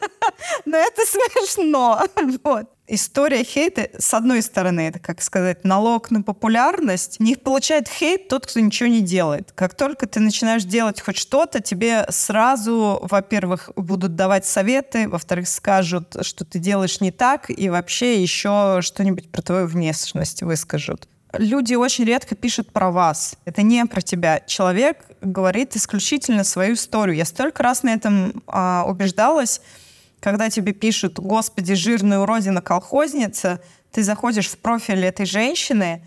[0.64, 2.02] Но это смешно.
[2.44, 7.20] Вот история хейта, с одной стороны, это, как сказать, налог на популярность.
[7.20, 9.52] Не получает хейт тот, кто ничего не делает.
[9.54, 16.16] Как только ты начинаешь делать хоть что-то, тебе сразу, во-первых, будут давать советы, во-вторых, скажут,
[16.22, 21.08] что ты делаешь не так, и вообще еще что-нибудь про твою внешность выскажут.
[21.32, 23.36] Люди очень редко пишут про вас.
[23.44, 24.40] Это не про тебя.
[24.40, 27.16] Человек говорит исключительно свою историю.
[27.16, 29.60] Я столько раз на этом а, убеждалась,
[30.20, 36.04] когда тебе пишут «Господи, жирная уродина колхозница», ты заходишь в профиль этой женщины,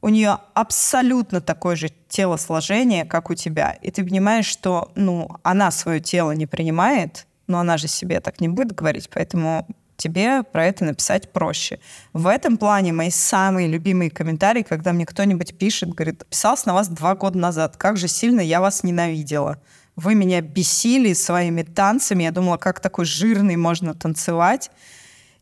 [0.00, 3.72] у нее абсолютно такое же телосложение, как у тебя.
[3.82, 8.40] И ты понимаешь, что ну, она свое тело не принимает, но она же себе так
[8.40, 9.66] не будет говорить, поэтому
[9.96, 11.80] тебе про это написать проще.
[12.12, 16.88] В этом плане мои самые любимые комментарии, когда мне кто-нибудь пишет, говорит, писалась на вас
[16.88, 19.60] два года назад, как же сильно я вас ненавидела
[19.96, 22.24] вы меня бесили своими танцами.
[22.24, 24.70] Я думала, как такой жирный можно танцевать.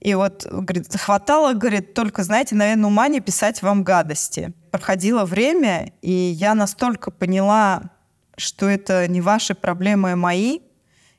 [0.00, 4.52] И вот, говорит, хватало, говорит, только, знаете, наверное, ума не писать вам гадости.
[4.70, 7.90] Проходило время, и я настолько поняла,
[8.36, 10.60] что это не ваши проблемы, а мои,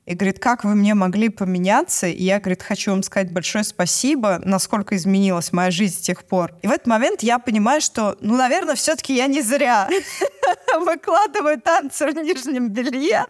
[0.05, 2.07] и говорит, как вы мне могли поменяться?
[2.07, 6.53] И я, говорит, хочу вам сказать большое спасибо, насколько изменилась моя жизнь с тех пор.
[6.61, 9.89] И в этот момент я понимаю, что, ну, наверное, все-таки я не зря
[10.79, 13.25] выкладываю танцы в нижнем белье.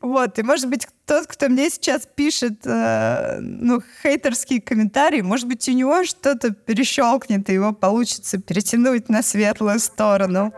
[0.00, 5.68] Вот, и может быть тот, кто мне сейчас пишет, э, ну, хейтерские комментарии, может быть
[5.68, 10.52] у него что-то перещелкнет, и его получится перетянуть на светлую сторону.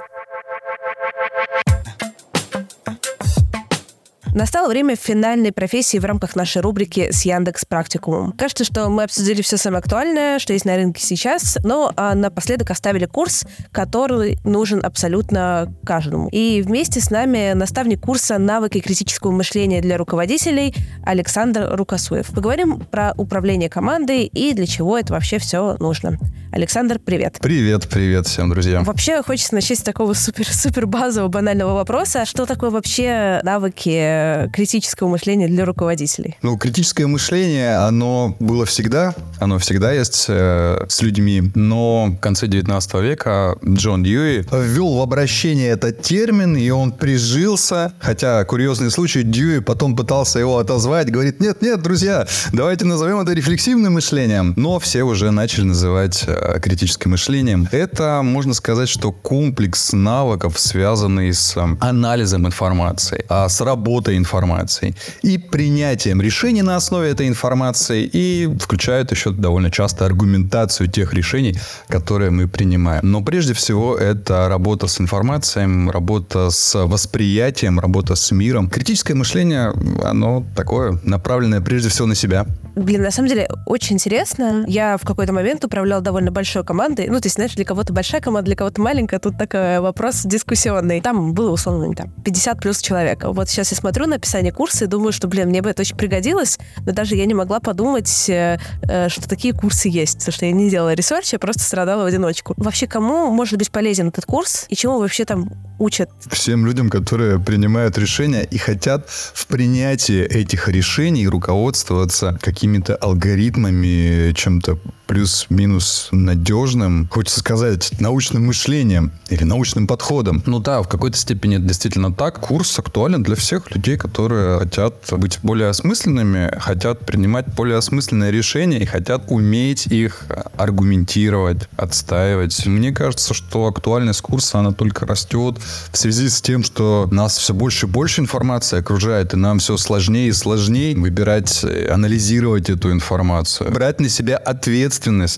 [4.36, 8.32] Настало время финальной профессии в рамках нашей рубрики с Яндекс Практикумом.
[8.32, 12.70] Кажется, что мы обсудили все самое актуальное, что есть на рынке сейчас, но а, напоследок
[12.70, 16.28] оставили курс, который нужен абсолютно каждому.
[16.32, 22.26] И вместе с нами наставник курса «Навыки критического мышления для руководителей» Александр Рукосуев.
[22.26, 26.18] Поговорим про управление командой и для чего это вообще все нужно.
[26.52, 27.38] Александр, привет.
[27.40, 28.80] Привет, привет всем, друзья.
[28.82, 32.24] Вообще хочется начать с такого супер-супер базового банального вопроса.
[32.24, 36.36] Что такое вообще навыки критического мышления для руководителей?
[36.42, 42.46] Ну, критическое мышление, оно было всегда, оно всегда есть э, с людьми, но в конце
[42.46, 49.22] 19 века Джон Дьюи ввел в обращение этот термин, и он прижился, хотя курьезный случай,
[49.22, 55.02] Дьюи потом пытался его отозвать, говорит, нет-нет, друзья, давайте назовем это рефлексивным мышлением, но все
[55.02, 57.68] уже начали называть э, Э, критическим мышлением.
[57.72, 64.94] Это, можно сказать, что комплекс навыков, связанный с э, анализом информации, а с работой информации
[65.22, 71.58] и принятием решений на основе этой информации и включают еще довольно часто аргументацию тех решений,
[71.88, 73.00] которые мы принимаем.
[73.02, 78.68] Но прежде всего это работа с информацией, работа с восприятием, работа с миром.
[78.68, 79.72] Критическое мышление,
[80.04, 82.46] оно такое, направленное прежде всего на себя.
[82.76, 84.64] Блин, на самом деле очень интересно.
[84.68, 87.08] Я в какой-то момент управлял довольно большой командой.
[87.08, 89.18] Ну, то есть, знаешь, для кого-то большая команда, для кого-то маленькая.
[89.18, 91.00] Тут такой вопрос дискуссионный.
[91.00, 93.24] Там было, условно, там, 50 плюс человек.
[93.24, 95.96] Вот сейчас я смотрю на описание курса и думаю, что, блин, мне бы это очень
[95.96, 100.46] пригодилось, но даже я не могла подумать, э, э, что такие курсы есть, потому что
[100.46, 102.54] я не делала research, я просто страдала в одиночку.
[102.56, 106.10] Вообще, кому может быть полезен этот курс и чему вообще там учат?
[106.30, 114.78] Всем людям, которые принимают решения и хотят в принятии этих решений руководствоваться какими-то алгоритмами, чем-то
[115.06, 120.42] плюс-минус надежным, хочется сказать, научным мышлением или научным подходом.
[120.46, 122.40] Ну да, в какой-то степени это действительно так.
[122.40, 128.80] Курс актуален для всех людей, которые хотят быть более осмысленными, хотят принимать более осмысленные решения
[128.80, 130.24] и хотят уметь их
[130.56, 132.66] аргументировать, отстаивать.
[132.66, 135.58] Мне кажется, что актуальность курса, она только растет
[135.92, 139.76] в связи с тем, что нас все больше и больше информации окружает, и нам все
[139.76, 144.95] сложнее и сложнее выбирать, анализировать эту информацию, брать на себя ответственность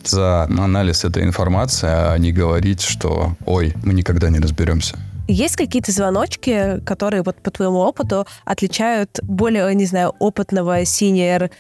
[0.09, 4.97] за анализ этой информации, а не говорить, что «Ой, мы никогда не разберемся».
[5.31, 10.81] Есть какие-то звоночки, которые вот по твоему опыту отличают более, не знаю, опытного
[11.42, 11.51] э,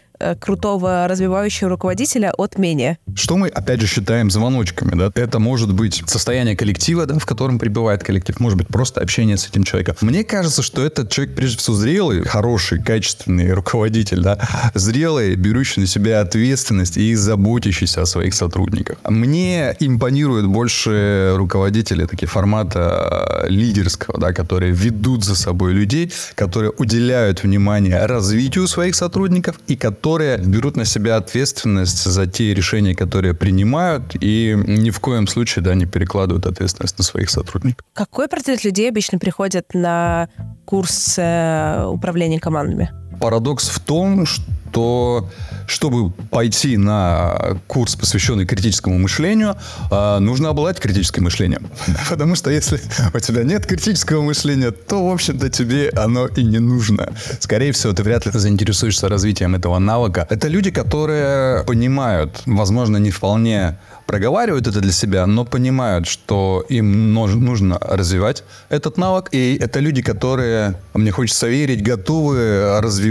[0.40, 2.98] крутого развивающего руководителя от менее?
[3.14, 5.10] Что мы, опять же, считаем звоночками, да?
[5.14, 9.46] Это может быть состояние коллектива, да, в котором пребывает коллектив, может быть, просто общение с
[9.46, 9.96] этим человеком.
[10.00, 14.38] Мне кажется, что этот человек, прежде всего, зрелый, хороший, качественный руководитель, да,
[14.74, 18.98] зрелый, берущий на себя ответственность и заботящийся о своих сотрудниках.
[19.08, 26.72] Мне импонируют больше руководители такие формата э, лидерского, да, которые ведут за собой людей, которые
[26.78, 33.34] уделяют внимание развитию своих сотрудников и которые берут на себя ответственность за те решения, которые
[33.34, 37.86] принимают, и ни в коем случае да, не перекладывают ответственность на своих сотрудников.
[37.92, 40.28] Какой процент людей обычно приходят на
[40.64, 42.90] курс э, управления командами?
[43.20, 45.28] Парадокс в том, что
[45.66, 49.56] чтобы пойти на курс, посвященный критическому мышлению,
[49.90, 51.68] а, нужно обладать критическим мышлением.
[52.10, 52.80] Потому что если
[53.12, 57.12] у тебя нет критического мышления, то, в общем-то, тебе оно и не нужно.
[57.40, 60.26] Скорее всего, ты вряд ли заинтересуешься развитием этого навыка.
[60.30, 67.12] Это люди, которые понимают, возможно, не вполне проговаривают это для себя, но понимают, что им
[67.12, 69.28] нужно развивать этот навык.
[69.32, 73.07] И это люди, которые, мне хочется верить, готовы развивать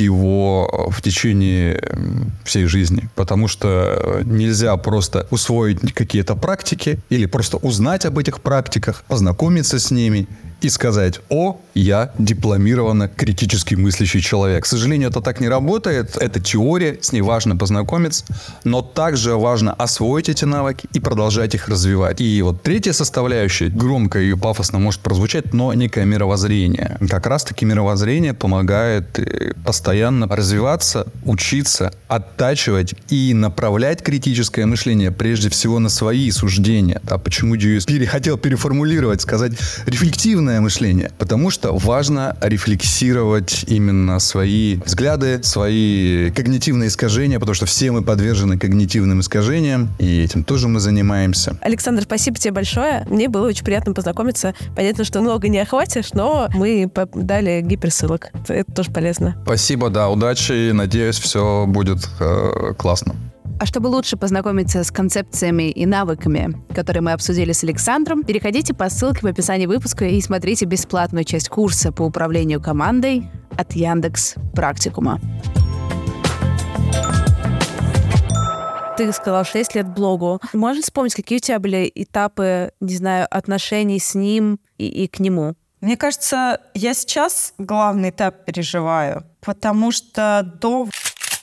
[0.00, 1.82] его в течение
[2.44, 3.08] всей жизни.
[3.14, 9.90] Потому что нельзя просто усвоить какие-то практики или просто узнать об этих практиках, познакомиться с
[9.90, 10.26] ними
[10.60, 14.64] и сказать, о, я дипломированно критически мыслящий человек.
[14.64, 16.16] К сожалению, это так не работает.
[16.16, 18.24] Это теория, с ней важно познакомиться,
[18.64, 22.20] но также важно освоить эти навыки и продолжать их развивать.
[22.20, 26.98] И вот третья составляющая, громко и пафосно может прозвучать, но некое мировоззрение.
[27.08, 35.78] Как раз-таки мировоззрение помогает э, постоянно развиваться, учиться, оттачивать и направлять критическое мышление прежде всего
[35.78, 37.00] на свои суждения.
[37.08, 39.52] А почему Дьюис пере, хотел переформулировать, сказать
[39.86, 47.66] рефлективно позитивное мышление, потому что важно рефлексировать именно свои взгляды, свои когнитивные искажения, потому что
[47.66, 51.56] все мы подвержены когнитивным искажениям, и этим тоже мы занимаемся.
[51.60, 53.06] Александр, спасибо тебе большое.
[53.08, 54.54] Мне было очень приятно познакомиться.
[54.74, 58.30] Понятно, что много не охватишь, но мы дали гиперссылок.
[58.48, 59.36] Это тоже полезно.
[59.44, 60.72] Спасибо, да, удачи.
[60.72, 63.14] Надеюсь, все будет э, классно.
[63.60, 68.88] А чтобы лучше познакомиться с концепциями и навыками, которые мы обсудили с Александром, переходите по
[68.88, 75.20] ссылке в описании выпуска и смотрите бесплатную часть курса по управлению командой от Яндекс Практикума.
[78.96, 80.40] Ты сказал 6 лет блогу.
[80.54, 85.20] Можешь вспомнить, какие у тебя были этапы, не знаю, отношений с ним и, и к
[85.20, 85.54] нему?
[85.82, 90.88] Мне кажется, я сейчас главный этап переживаю, потому что до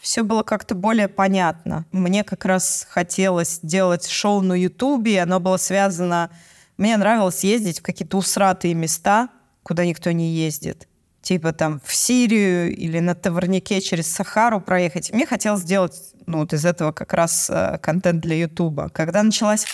[0.07, 1.85] все было как-то более понятно.
[1.91, 6.29] Мне как раз хотелось делать шоу на Ютубе, оно было связано...
[6.77, 9.27] Мне нравилось ездить в какие-то усратые места,
[9.63, 10.87] куда никто не ездит.
[11.21, 15.11] Типа там в Сирию или на Товарнике через Сахару проехать.
[15.11, 18.87] Мне хотелось сделать ну, вот из этого как раз э, контент для Ютуба.
[18.87, 19.65] Когда началась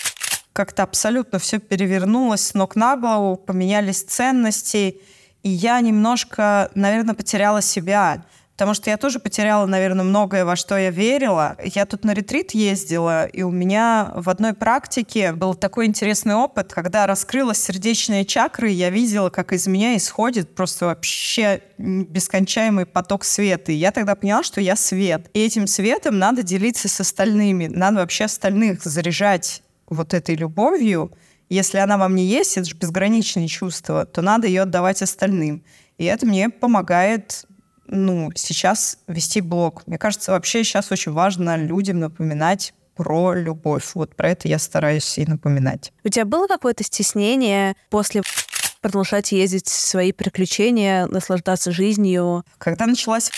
[0.52, 4.96] как-то абсолютно все перевернулось с ног на голову, поменялись ценности,
[5.44, 8.24] и я немножко, наверное, потеряла себя.
[8.56, 11.56] Потому что я тоже потеряла, наверное, многое, во что я верила.
[11.64, 16.72] Я тут на ретрит ездила, и у меня в одной практике был такой интересный опыт,
[16.72, 23.24] когда раскрылась сердечная чакра, и я видела, как из меня исходит просто вообще бескончаемый поток
[23.24, 23.72] света.
[23.72, 25.28] И я тогда поняла, что я свет.
[25.34, 27.66] И этим светом надо делиться с остальными.
[27.66, 31.12] Надо вообще остальных заряжать вот этой любовью.
[31.48, 35.64] Если она вам не есть, это же безграничное чувство, то надо ее отдавать остальным.
[35.98, 37.46] И это мне помогает
[37.86, 39.86] ну, сейчас вести блог.
[39.86, 43.90] Мне кажется, вообще сейчас очень важно людям напоминать про любовь.
[43.94, 45.92] Вот про это я стараюсь и напоминать.
[46.04, 48.22] У тебя было какое-то стеснение после
[48.80, 52.44] продолжать ездить в свои приключения, наслаждаться жизнью?
[52.58, 53.30] Когда началась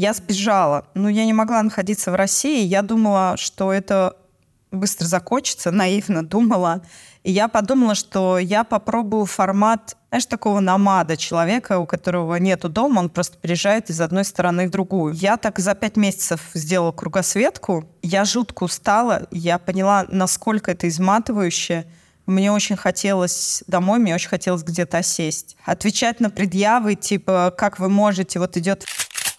[0.00, 0.86] я сбежала.
[0.94, 2.64] Ну, я не могла находиться в России.
[2.64, 4.16] Я думала, что это
[4.70, 6.82] быстро закончится, наивно думала.
[7.22, 13.00] И я подумала, что я попробую формат, знаешь, такого намада человека, у которого нету дома,
[13.00, 15.12] он просто переезжает из одной стороны в другую.
[15.14, 21.86] Я так за пять месяцев сделала кругосветку, я жутко устала, я поняла, насколько это изматывающе,
[22.26, 25.56] мне очень хотелось домой, мне очень хотелось где-то сесть.
[25.64, 28.84] Отвечать на предъявы, типа, как вы можете, вот идет,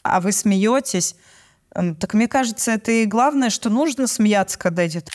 [0.03, 1.15] а вы смеетесь.
[1.73, 5.09] Так мне кажется, это и главное, что нужно смеяться, когда идет.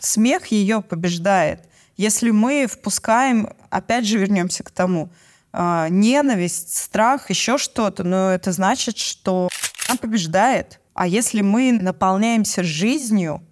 [0.00, 1.68] Смех ее побеждает.
[1.96, 5.10] Если мы впускаем, опять же вернемся к тому,
[5.52, 9.48] э, ненависть, страх, еще что-то, но это значит, что
[9.88, 10.80] она побеждает.
[10.94, 13.42] А если мы наполняемся жизнью,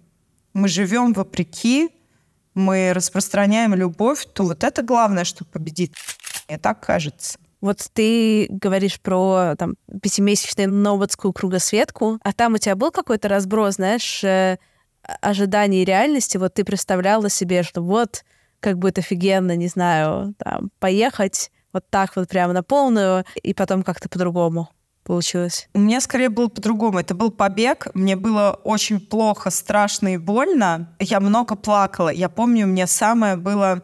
[0.53, 1.89] мы живем вопреки,
[2.53, 5.93] мы распространяем любовь, то вот это главное, что победит.
[6.47, 7.39] Мне так кажется.
[7.61, 13.75] Вот ты говоришь про там, пятимесячную новодскую кругосветку, а там у тебя был какой-то разброс,
[13.75, 14.57] знаешь, э,
[15.21, 16.37] ожиданий и реальности?
[16.37, 18.23] Вот ты представляла себе, что вот
[18.59, 23.83] как будет офигенно, не знаю, там, поехать вот так вот прямо на полную, и потом
[23.83, 24.69] как-то по-другому
[25.03, 25.67] получилось?
[25.73, 26.99] У меня скорее было по-другому.
[26.99, 27.87] Это был побег.
[27.93, 30.95] Мне было очень плохо, страшно и больно.
[30.99, 32.09] Я много плакала.
[32.09, 33.81] Я помню, мне самое было...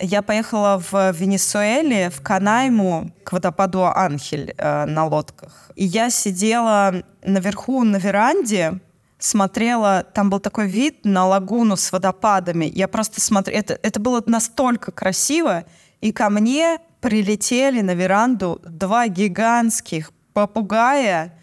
[0.00, 5.70] Я поехала в Венесуэле, в Канайму, к водопаду Анхель э, на лодках.
[5.74, 8.80] И я сидела наверху на веранде,
[9.18, 12.70] смотрела, там был такой вид на лагуну с водопадами.
[12.72, 15.64] Я просто смотрела, это, это было настолько красиво,
[16.00, 21.34] и ко мне прилетели на веранду два гигантских попугая,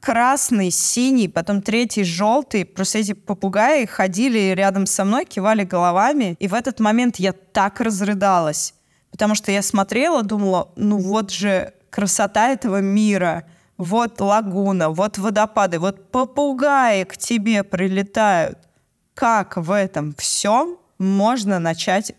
[0.00, 2.64] красный, синий, потом третий желтый.
[2.64, 6.36] Просто эти попугаи ходили рядом со мной, кивали головами.
[6.38, 8.74] И в этот момент я так разрыдалась.
[9.10, 13.44] Потому что я смотрела, думала, ну вот же красота этого мира.
[13.76, 18.58] Вот лагуна, вот водопады, вот попугаи к тебе прилетают.
[19.14, 22.14] Как в этом всем можно начать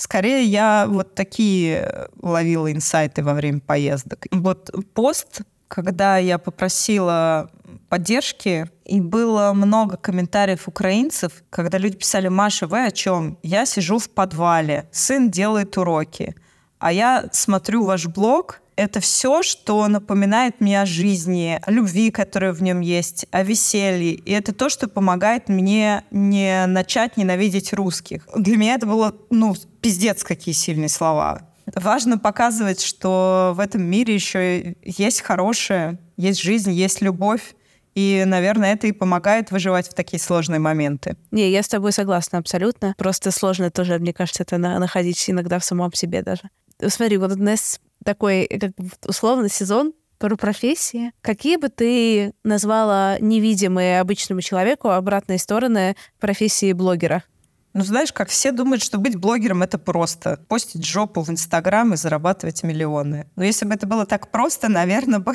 [0.00, 4.26] Скорее, я вот такие ловила инсайты во время поездок.
[4.30, 7.48] Вот пост, когда я попросила
[7.88, 13.38] поддержки, и было много комментариев украинцев, когда люди писали, Маша, вы о чем?
[13.44, 16.34] Я сижу в подвале, сын делает уроки,
[16.80, 22.52] а я смотрю ваш блог, это все, что напоминает мне о жизни, о любви, которая
[22.52, 24.14] в нем есть, о веселье.
[24.14, 28.26] И это то, что помогает мне не начать ненавидеть русских.
[28.34, 31.49] Для меня это было, ну, пиздец, какие сильные слова.
[31.74, 37.54] Важно показывать, что в этом мире еще есть хорошее, есть жизнь, есть любовь.
[37.94, 41.16] И, наверное, это и помогает выживать в такие сложные моменты.
[41.32, 42.94] Не, я с тобой согласна абсолютно.
[42.96, 46.42] Просто сложно тоже, мне кажется, это находить иногда в самом себе даже.
[46.86, 48.72] Смотри, вот у нас такой, как
[49.04, 51.12] условно, сезон про профессии.
[51.20, 57.24] Какие бы ты назвала невидимые обычному человеку обратные стороны профессии блогера?
[57.72, 60.40] Ну, знаешь, как все думают, что быть блогером— это просто.
[60.48, 63.28] Постить жопу в Инстаграм и зарабатывать миллионы.
[63.36, 65.34] Но если бы это было так просто, наверное, бы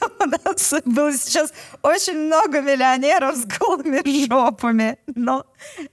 [0.20, 4.96] у нас было сейчас очень много миллионеров с голыми жопами.
[5.14, 5.44] Но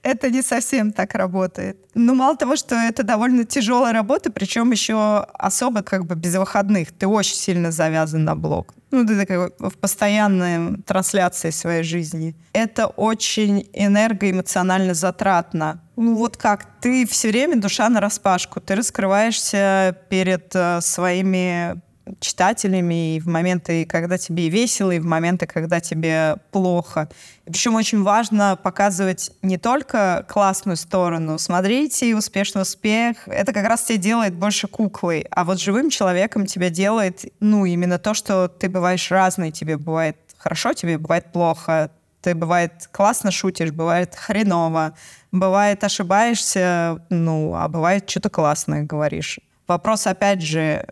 [0.02, 1.78] это не совсем так работает.
[1.94, 6.92] Ну, мало того, что это довольно тяжелая работа, причем еще особо как бы без выходных.
[6.92, 8.74] Ты очень сильно завязан на блог.
[8.92, 12.34] Ну, ты такой в постоянной трансляции своей жизни.
[12.52, 15.80] Это очень энергоэмоционально затратно.
[15.96, 21.80] Ну вот как, ты все время душа на распашку, ты раскрываешься перед э, своими
[22.20, 27.08] читателями и в моменты, когда тебе весело, и в моменты, когда тебе плохо.
[27.44, 31.38] Причем очень важно показывать не только классную сторону.
[31.38, 33.16] Смотрите, успешный успех.
[33.26, 35.26] Это как раз тебя делает больше куклой.
[35.30, 39.50] А вот живым человеком тебя делает, ну, именно то, что ты бываешь разный.
[39.50, 41.90] Тебе бывает хорошо, тебе бывает плохо.
[42.20, 44.94] Ты бывает классно шутишь, бывает хреново.
[45.32, 49.40] Бывает ошибаешься, ну, а бывает что-то классное говоришь.
[49.66, 50.84] Вопрос, опять же,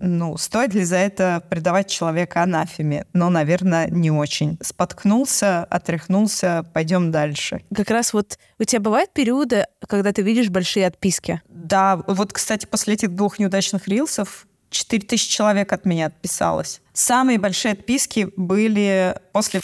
[0.00, 3.06] ну, стоит ли за это предавать человека анафеме?
[3.12, 4.58] Но, наверное, не очень.
[4.62, 7.62] Споткнулся, отряхнулся, пойдем дальше.
[7.74, 11.42] Как раз вот у тебя бывают периоды, когда ты видишь большие отписки?
[11.48, 16.80] Да, вот, кстати, после этих двух неудачных рилсов 4000 человек от меня отписалось.
[16.92, 19.60] Самые большие отписки были после...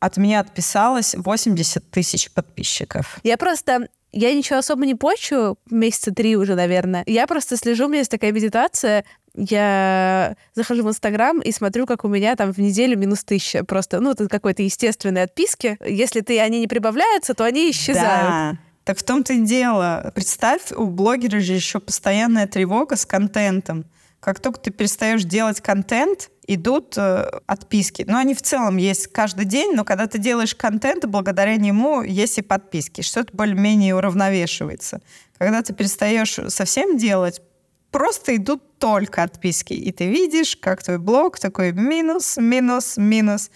[0.00, 3.18] От меня отписалось 80 тысяч подписчиков.
[3.24, 7.02] Я просто я ничего особо не почу, месяца три уже, наверное.
[7.06, 9.04] Я просто слежу, у меня есть такая медитация,
[9.38, 13.64] я захожу в Инстаграм и смотрю, как у меня там в неделю минус тысяча.
[13.64, 15.78] Просто, ну, это какой-то естественные отписки.
[15.86, 18.28] Если ты, они не прибавляются, то они исчезают.
[18.28, 18.58] Да.
[18.84, 20.12] Так в том-то и дело.
[20.14, 23.84] Представь, у блогера же еще постоянная тревога с контентом.
[24.20, 28.04] Как только ты перестаешь делать контент, идут э, отписки.
[28.08, 32.38] Но они в целом есть каждый день, но когда ты делаешь контент, благодаря нему есть
[32.38, 33.02] и подписки.
[33.02, 35.00] Что-то более-менее уравновешивается.
[35.36, 37.42] Когда ты перестаешь совсем делать,
[37.90, 39.72] просто идут только отписки.
[39.72, 43.50] И ты видишь, как твой блог такой минус, минус, минус.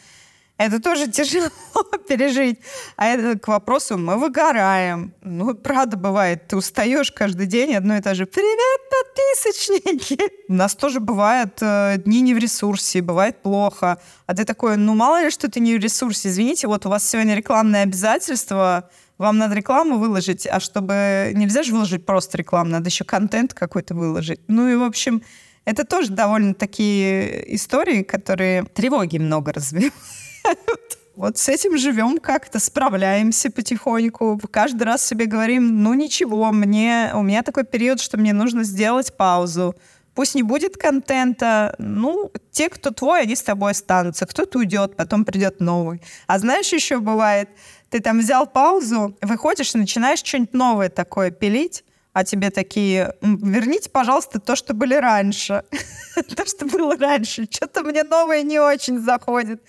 [0.58, 1.48] Это тоже тяжело
[2.08, 2.60] пережить.
[2.96, 5.14] А это к вопросу, мы выгораем.
[5.22, 8.26] Ну, правда бывает, ты устаешь каждый день одно и то же.
[8.26, 10.18] Привет, подписочники!
[10.48, 14.00] У нас тоже бывают э, дни не в ресурсе, бывает плохо.
[14.26, 16.28] А ты такой, ну, мало ли, что ты не в ресурсе.
[16.28, 21.32] Извините, вот у вас сегодня рекламное обязательство, вам надо рекламу выложить, а чтобы...
[21.34, 24.40] Нельзя же выложить просто рекламу, надо еще контент какой-то выложить.
[24.48, 25.22] Ну и, в общем,
[25.64, 29.94] это тоже довольно такие истории, которые тревоги много развивают.
[31.14, 34.40] Вот с этим живем как-то, справляемся потихоньку.
[34.50, 39.14] Каждый раз себе говорим, ну ничего, мне, у меня такой период, что мне нужно сделать
[39.14, 39.74] паузу.
[40.14, 44.26] Пусть не будет контента, ну, те, кто твой, они с тобой останутся.
[44.26, 46.02] Кто-то уйдет, потом придет новый.
[46.26, 47.48] А знаешь, еще бывает,
[47.92, 51.84] ты там взял паузу, выходишь и начинаешь что-нибудь новое такое пилить,
[52.14, 55.62] а тебе такие, верните, пожалуйста, то, что были раньше.
[56.36, 57.46] то, что было раньше.
[57.50, 59.62] Что-то мне новое не очень заходит.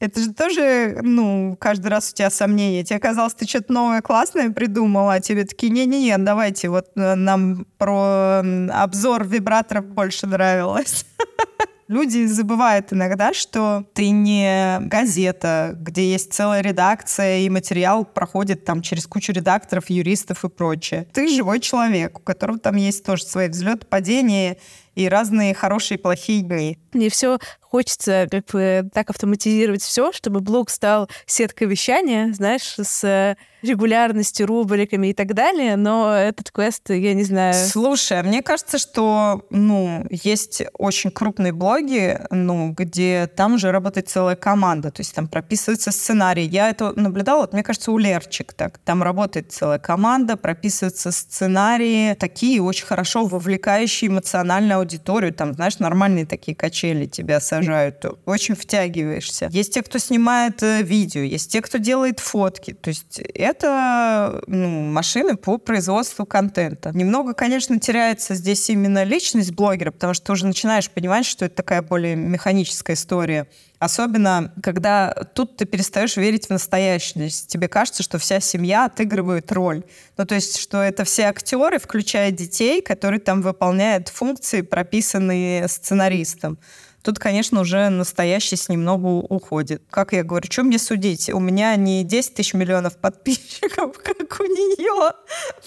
[0.00, 2.82] Это же тоже, ну, каждый раз у тебя сомнения.
[2.82, 7.64] Тебе казалось, ты что-то новое классное придумала, а тебе такие, не-не-не, давайте, вот э, нам
[7.78, 11.06] про обзор вибраторов больше нравилось.
[11.88, 18.82] Люди забывают иногда, что ты не газета, где есть целая редакция, и материал проходит там
[18.82, 21.06] через кучу редакторов, юристов и прочее.
[21.14, 24.58] Ты живой человек, у которого там есть тоже свои взлеты, падения
[24.94, 26.78] и разные хорошие и плохие дни.
[26.92, 27.38] Мне все
[27.70, 35.08] хочется как бы так автоматизировать все, чтобы блог стал сеткой вещания, знаешь, с регулярностью, рубриками
[35.08, 37.54] и так далее, но этот квест, я не знаю...
[37.54, 44.08] Слушай, а мне кажется, что, ну, есть очень крупные блоги, ну, где там уже работает
[44.08, 46.46] целая команда, то есть там прописывается сценарий.
[46.46, 48.78] Я это наблюдала, вот, мне кажется, у Лерчик так.
[48.78, 56.26] Там работает целая команда, прописываются сценарии, такие очень хорошо вовлекающие эмоциональную аудиторию, там, знаешь, нормальные
[56.26, 59.48] такие качели тебя сажают, очень втягиваешься.
[59.50, 64.68] Есть те, кто снимает э, видео, есть те, кто делает фотки, то есть это ну,
[64.68, 66.90] машины по производству контента.
[66.94, 71.56] Немного, конечно, теряется здесь именно личность блогера, потому что ты уже начинаешь понимать, что это
[71.56, 73.46] такая более механическая история.
[73.78, 77.46] Особенно, когда тут ты перестаешь верить в настоящность.
[77.46, 79.84] Тебе кажется, что вся семья отыгрывает роль.
[80.16, 86.58] Ну, то есть, что это все актеры, включая детей, которые там выполняют функции, прописанные сценаристом
[87.02, 89.82] тут, конечно, уже настоящий немного уходит.
[89.90, 91.30] Как я говорю, что мне судить?
[91.30, 95.12] У меня не 10 тысяч миллионов подписчиков, как у нее.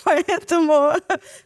[0.04, 0.94] Поэтому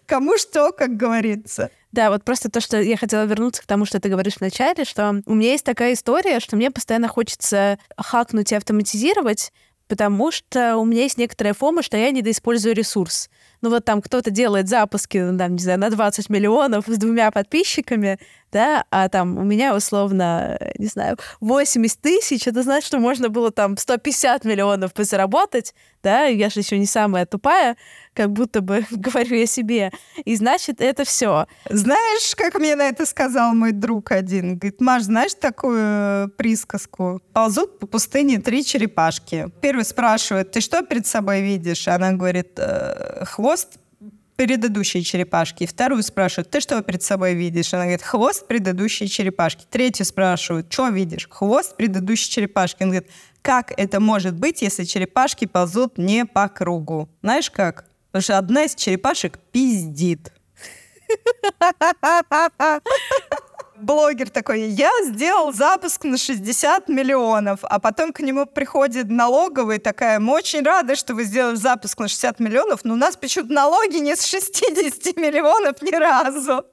[0.06, 1.70] кому что, как говорится.
[1.92, 5.22] Да, вот просто то, что я хотела вернуться к тому, что ты говоришь вначале, что
[5.26, 9.54] у меня есть такая история, что мне постоянно хочется хакнуть и автоматизировать,
[9.88, 13.30] потому что у меня есть некоторая фома, что я недоиспользую ресурс
[13.66, 17.32] ну вот там кто-то делает запуски, ну, там, не знаю, на 20 миллионов с двумя
[17.32, 18.20] подписчиками,
[18.56, 23.52] да, а там у меня условно, не знаю, 80 тысяч, это значит, что можно было
[23.52, 27.76] там 150 миллионов заработать, да, я же еще не самая тупая,
[28.14, 29.92] как будто бы говорю я себе.
[30.24, 31.48] И значит, это все.
[31.70, 34.58] Знаешь, как мне на это сказал мой друг один?
[34.58, 37.22] Говорит, Маш, знаешь такую присказку?
[37.34, 39.52] Ползут по пустыне три черепашки.
[39.62, 41.90] Первый спрашивает, ты что перед собой видишь?
[41.90, 43.80] Она говорит, «Э, хвост
[44.36, 45.66] предыдущей черепашки.
[45.66, 47.74] Вторую спрашивают, ты что перед собой видишь?
[47.74, 49.66] Она говорит, хвост предыдущей черепашки.
[49.70, 51.28] Третью спрашивают, что видишь?
[51.30, 52.84] Хвост предыдущей черепашки.
[52.84, 53.10] Он говорит,
[53.42, 57.10] как это может быть, если черепашки ползут не по кругу?
[57.22, 57.86] Знаешь как?
[58.12, 60.32] Потому что одна из черепашек пиздит.
[63.78, 70.20] Блогер такой, я сделал запуск на 60 миллионов, а потом к нему приходит налоговый такая,
[70.20, 73.98] мы очень рады, что вы сделали запуск на 60 миллионов, но у нас почему-то налоги
[73.98, 76.66] не с 60 миллионов ни разу.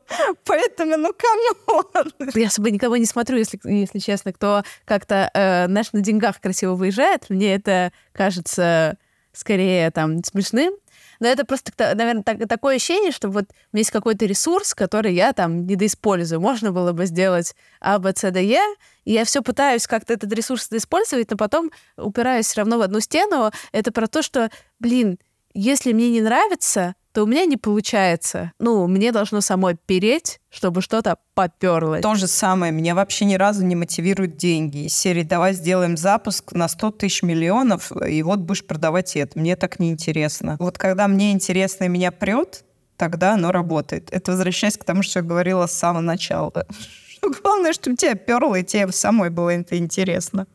[0.44, 2.12] Поэтому, ну, come on.
[2.34, 6.74] Я особо никого не смотрю, если, если честно, кто как-то, э, знаешь, на деньгах красиво
[6.74, 7.30] выезжает.
[7.30, 8.96] Мне это кажется
[9.32, 10.74] скорее там смешным,
[11.22, 15.68] но это просто, наверное, так, такое ощущение, что вот есть какой-то ресурс, который я там
[15.68, 16.40] недоиспользую.
[16.40, 18.60] Можно было бы сделать А, Б, С, Д, Е,
[19.04, 22.98] и я все пытаюсь как-то этот ресурс использовать, но потом упираюсь все равно в одну
[22.98, 23.52] стену.
[23.70, 24.50] Это про то, что,
[24.80, 25.16] блин,
[25.54, 28.52] если мне не нравится, то у меня не получается.
[28.58, 32.00] Ну, мне должно самой переть, чтобы что-то поперло.
[32.00, 32.72] То же самое.
[32.72, 34.86] Меня вообще ни разу не мотивируют деньги.
[34.86, 39.38] Из серии «давай сделаем запуск на 100 тысяч миллионов, и вот будешь продавать это».
[39.38, 40.56] Мне так неинтересно.
[40.58, 42.64] Вот когда мне интересно и меня прет,
[42.96, 44.08] тогда оно работает.
[44.10, 46.52] Это возвращаясь к тому, что я говорила с самого начала.
[47.42, 50.46] Главное, чтобы тебя перло, и тебе самой было это интересно.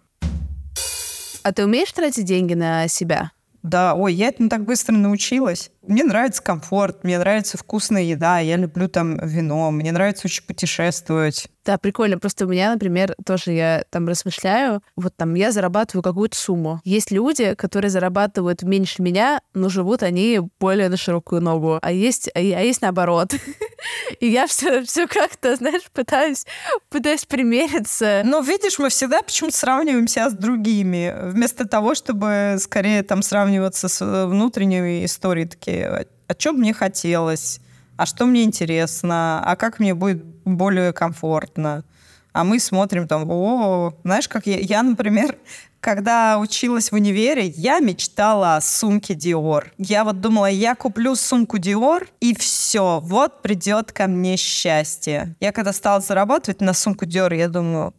[1.44, 3.32] А ты умеешь тратить деньги на себя?
[3.64, 5.72] Да, ой, я этому так быстро научилась.
[5.86, 11.48] Мне нравится комфорт, мне нравится вкусная еда, я люблю там вино, мне нравится очень путешествовать.
[11.66, 12.18] Да, прикольно.
[12.18, 16.80] Просто у меня, например, тоже я там размышляю, вот там я зарабатываю какую-то сумму.
[16.86, 21.80] Есть люди, которые зарабатывают меньше меня, но живут они более на широкую ногу.
[21.82, 23.34] А есть, а, а есть наоборот.
[24.20, 26.46] И я все, все как-то, знаешь, пытаюсь,
[26.90, 28.22] пытаюсь примериться.
[28.26, 34.02] Но видишь, мы всегда почему-то сравниваемся с другими, вместо того, чтобы скорее там сравниваться с
[34.02, 37.60] э, внутренней историей, такие, о чем мне хотелось,
[37.98, 41.84] а что мне интересно, а как мне будет более комфортно.
[42.34, 45.38] А мы смотрим там, о, знаешь, как я, я, например,
[45.80, 49.66] Когда училась в универе, я мечтала о сумке Dior.
[49.78, 55.36] Я вот думала, я куплю сумку Dior, и все, вот придет ко мне счастье.
[55.40, 57.94] Я когда стала зарабатывать на сумку Dior, я думаю,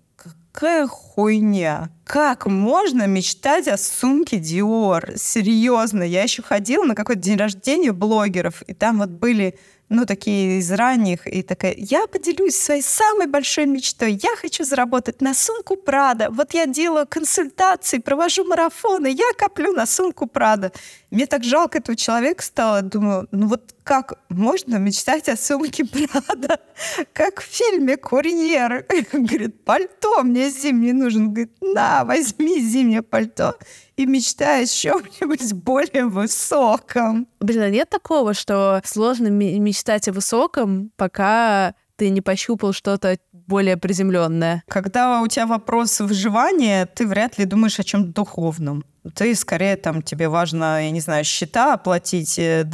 [0.53, 1.89] какая хуйня.
[2.05, 5.17] Как можно мечтать о сумке Dior?
[5.17, 9.57] Серьезно, я еще ходила на какой-то день рождения блогеров, и там вот были
[9.89, 14.19] ну, такие из ранних, и такая, я поделюсь своей самой большой мечтой.
[14.23, 16.29] Я хочу заработать на сумку Прада.
[16.31, 20.73] Вот я делаю консультации, провожу марафоны, я коплю на сумку Прада.
[21.11, 22.83] Мне так жалко этого человека стало.
[22.83, 26.61] Думаю, ну вот как можно мечтать о сумке Прада?
[27.15, 28.87] Как в фильме «Курьер».
[29.13, 31.31] Говорит, пальто мне зимний нужен.
[31.31, 33.57] Говорит, на, возьми зимнее пальто
[33.99, 37.27] и мечтаешь о чем-нибудь более высоком.
[37.41, 43.77] Блин, а нет такого, что сложно мечтать о высоком, пока ты не пощупал что-то более
[43.77, 44.63] приземленное.
[44.69, 48.85] Когда у тебя вопрос выживания, ты вряд ли думаешь о чем-то духовном.
[49.17, 52.65] Ты скорее там тебе важно, я не знаю, счета оплатить, э,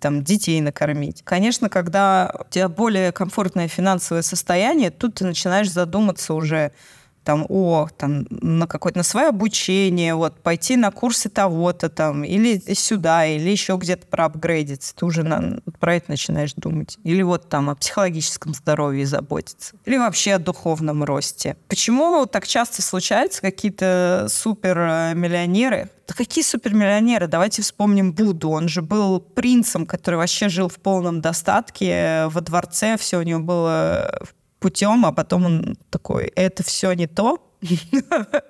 [0.00, 1.22] там детей накормить.
[1.22, 6.72] Конечно, когда у тебя более комфортное финансовое состояние, тут ты начинаешь задуматься уже
[7.24, 12.60] там, о, там, на какое-то, на свое обучение, вот, пойти на курсы того-то там, или
[12.74, 14.94] сюда, или еще где-то проапгрейдиться.
[14.94, 16.98] Ты уже на, про это начинаешь думать.
[17.04, 19.76] Или вот там о психологическом здоровье заботиться.
[19.84, 21.56] Или вообще о духовном росте.
[21.68, 25.90] Почему так часто случаются какие-то супермиллионеры?
[26.08, 27.28] Да какие супермиллионеры?
[27.28, 28.50] Давайте вспомним Будду.
[28.50, 33.40] Он же был принцем, который вообще жил в полном достатке, во дворце, все у него
[33.40, 34.20] было
[34.62, 37.38] путем, а потом он такой, это все не то.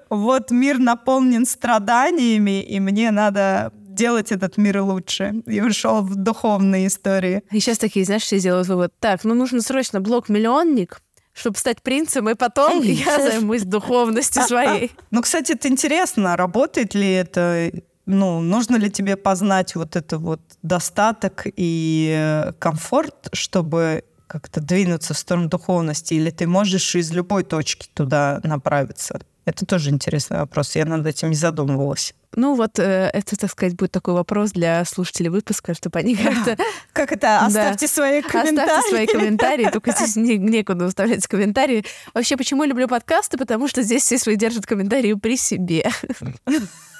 [0.08, 5.42] Вот мир наполнен страданиями, и мне надо делать этот мир лучше.
[5.46, 7.42] И ушел в духовные истории.
[7.50, 8.92] И сейчас такие, знаешь, все делают вывод.
[9.00, 11.00] Так, ну нужно срочно блок-миллионник,
[11.32, 14.92] чтобы стать принцем, и потом я займусь духовностью своей.
[15.10, 17.70] Ну, кстати, это интересно, работает ли это
[18.04, 25.12] ну, нужно ли тебе познать вот это вот достаток и э, комфорт, чтобы как-то двинуться
[25.12, 29.20] в сторону духовности, или ты можешь из любой точки туда направиться?
[29.44, 30.74] Это тоже интересный вопрос.
[30.74, 32.14] Я над этим не задумывалась.
[32.34, 36.56] Ну вот э, это, так сказать, будет такой вопрос для слушателей выпуска, чтобы они как-то...
[36.94, 37.40] Как это?
[37.44, 37.92] Оставьте да.
[37.92, 38.60] свои комментарии.
[38.62, 41.84] Оставьте свои комментарии, только здесь не, некуда выставлять комментарии.
[42.14, 43.36] Вообще, почему я люблю подкасты?
[43.36, 45.90] Потому что здесь все свои держат комментарии при себе.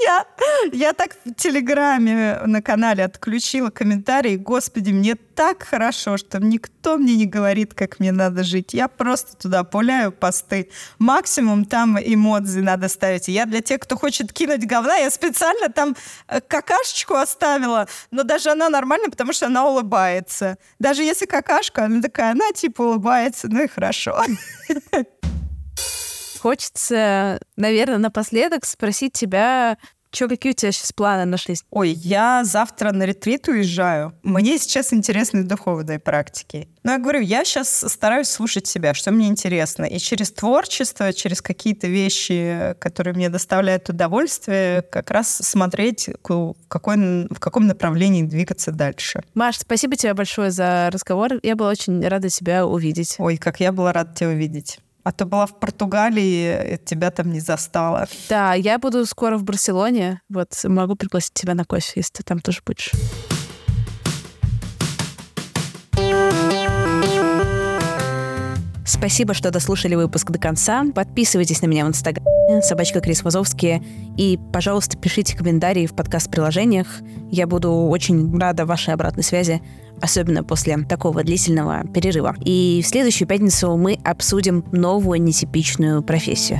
[0.00, 0.24] Я,
[0.72, 4.36] я так в Телеграме на канале отключила комментарии.
[4.36, 8.72] Господи, мне так хорошо, что никто мне не говорит, как мне надо жить.
[8.72, 10.70] Я просто туда пуляю посты.
[10.98, 13.28] Максимум там эмодзи надо ставить.
[13.28, 15.94] Я для тех, кто хочет кинуть говна, я специально там
[16.28, 20.56] э, какашечку оставила, но даже она нормальная, потому что она улыбается.
[20.78, 24.22] Даже если какашка, она такая, она типа улыбается, ну и хорошо.
[26.40, 29.76] Хочется, наверное, напоследок спросить тебя,
[30.12, 31.62] что, какие у тебя сейчас планы нашлись?
[31.70, 34.12] Ой, я завтра на ретрит уезжаю.
[34.24, 36.68] Мне сейчас интересны духовные практики.
[36.82, 39.84] Но я говорю, я сейчас стараюсь слушать себя, что мне интересно.
[39.84, 46.96] И через творчество, через какие-то вещи, которые мне доставляют удовольствие, как раз смотреть, в, какой,
[47.28, 49.22] в каком направлении двигаться дальше.
[49.34, 51.34] Маш, спасибо тебе большое за разговор.
[51.44, 53.14] Я была очень рада тебя увидеть.
[53.18, 54.80] Ой, как я была рада тебя увидеть.
[55.10, 58.06] А то была в Португалии, тебя там не застала.
[58.28, 60.22] Да, я буду скоро в Барселоне.
[60.28, 62.92] Вот могу пригласить тебя на кофе, если ты там тоже будешь.
[68.90, 70.84] Спасибо, что дослушали выпуск до конца.
[70.92, 73.80] Подписывайтесь на меня в Инстаграме, собачка Крис Вазовский.
[74.16, 76.88] И, пожалуйста, пишите комментарии в подкаст-приложениях.
[77.30, 79.62] Я буду очень рада вашей обратной связи
[80.02, 82.34] особенно после такого длительного перерыва.
[82.42, 86.58] И в следующую пятницу мы обсудим новую нетипичную профессию.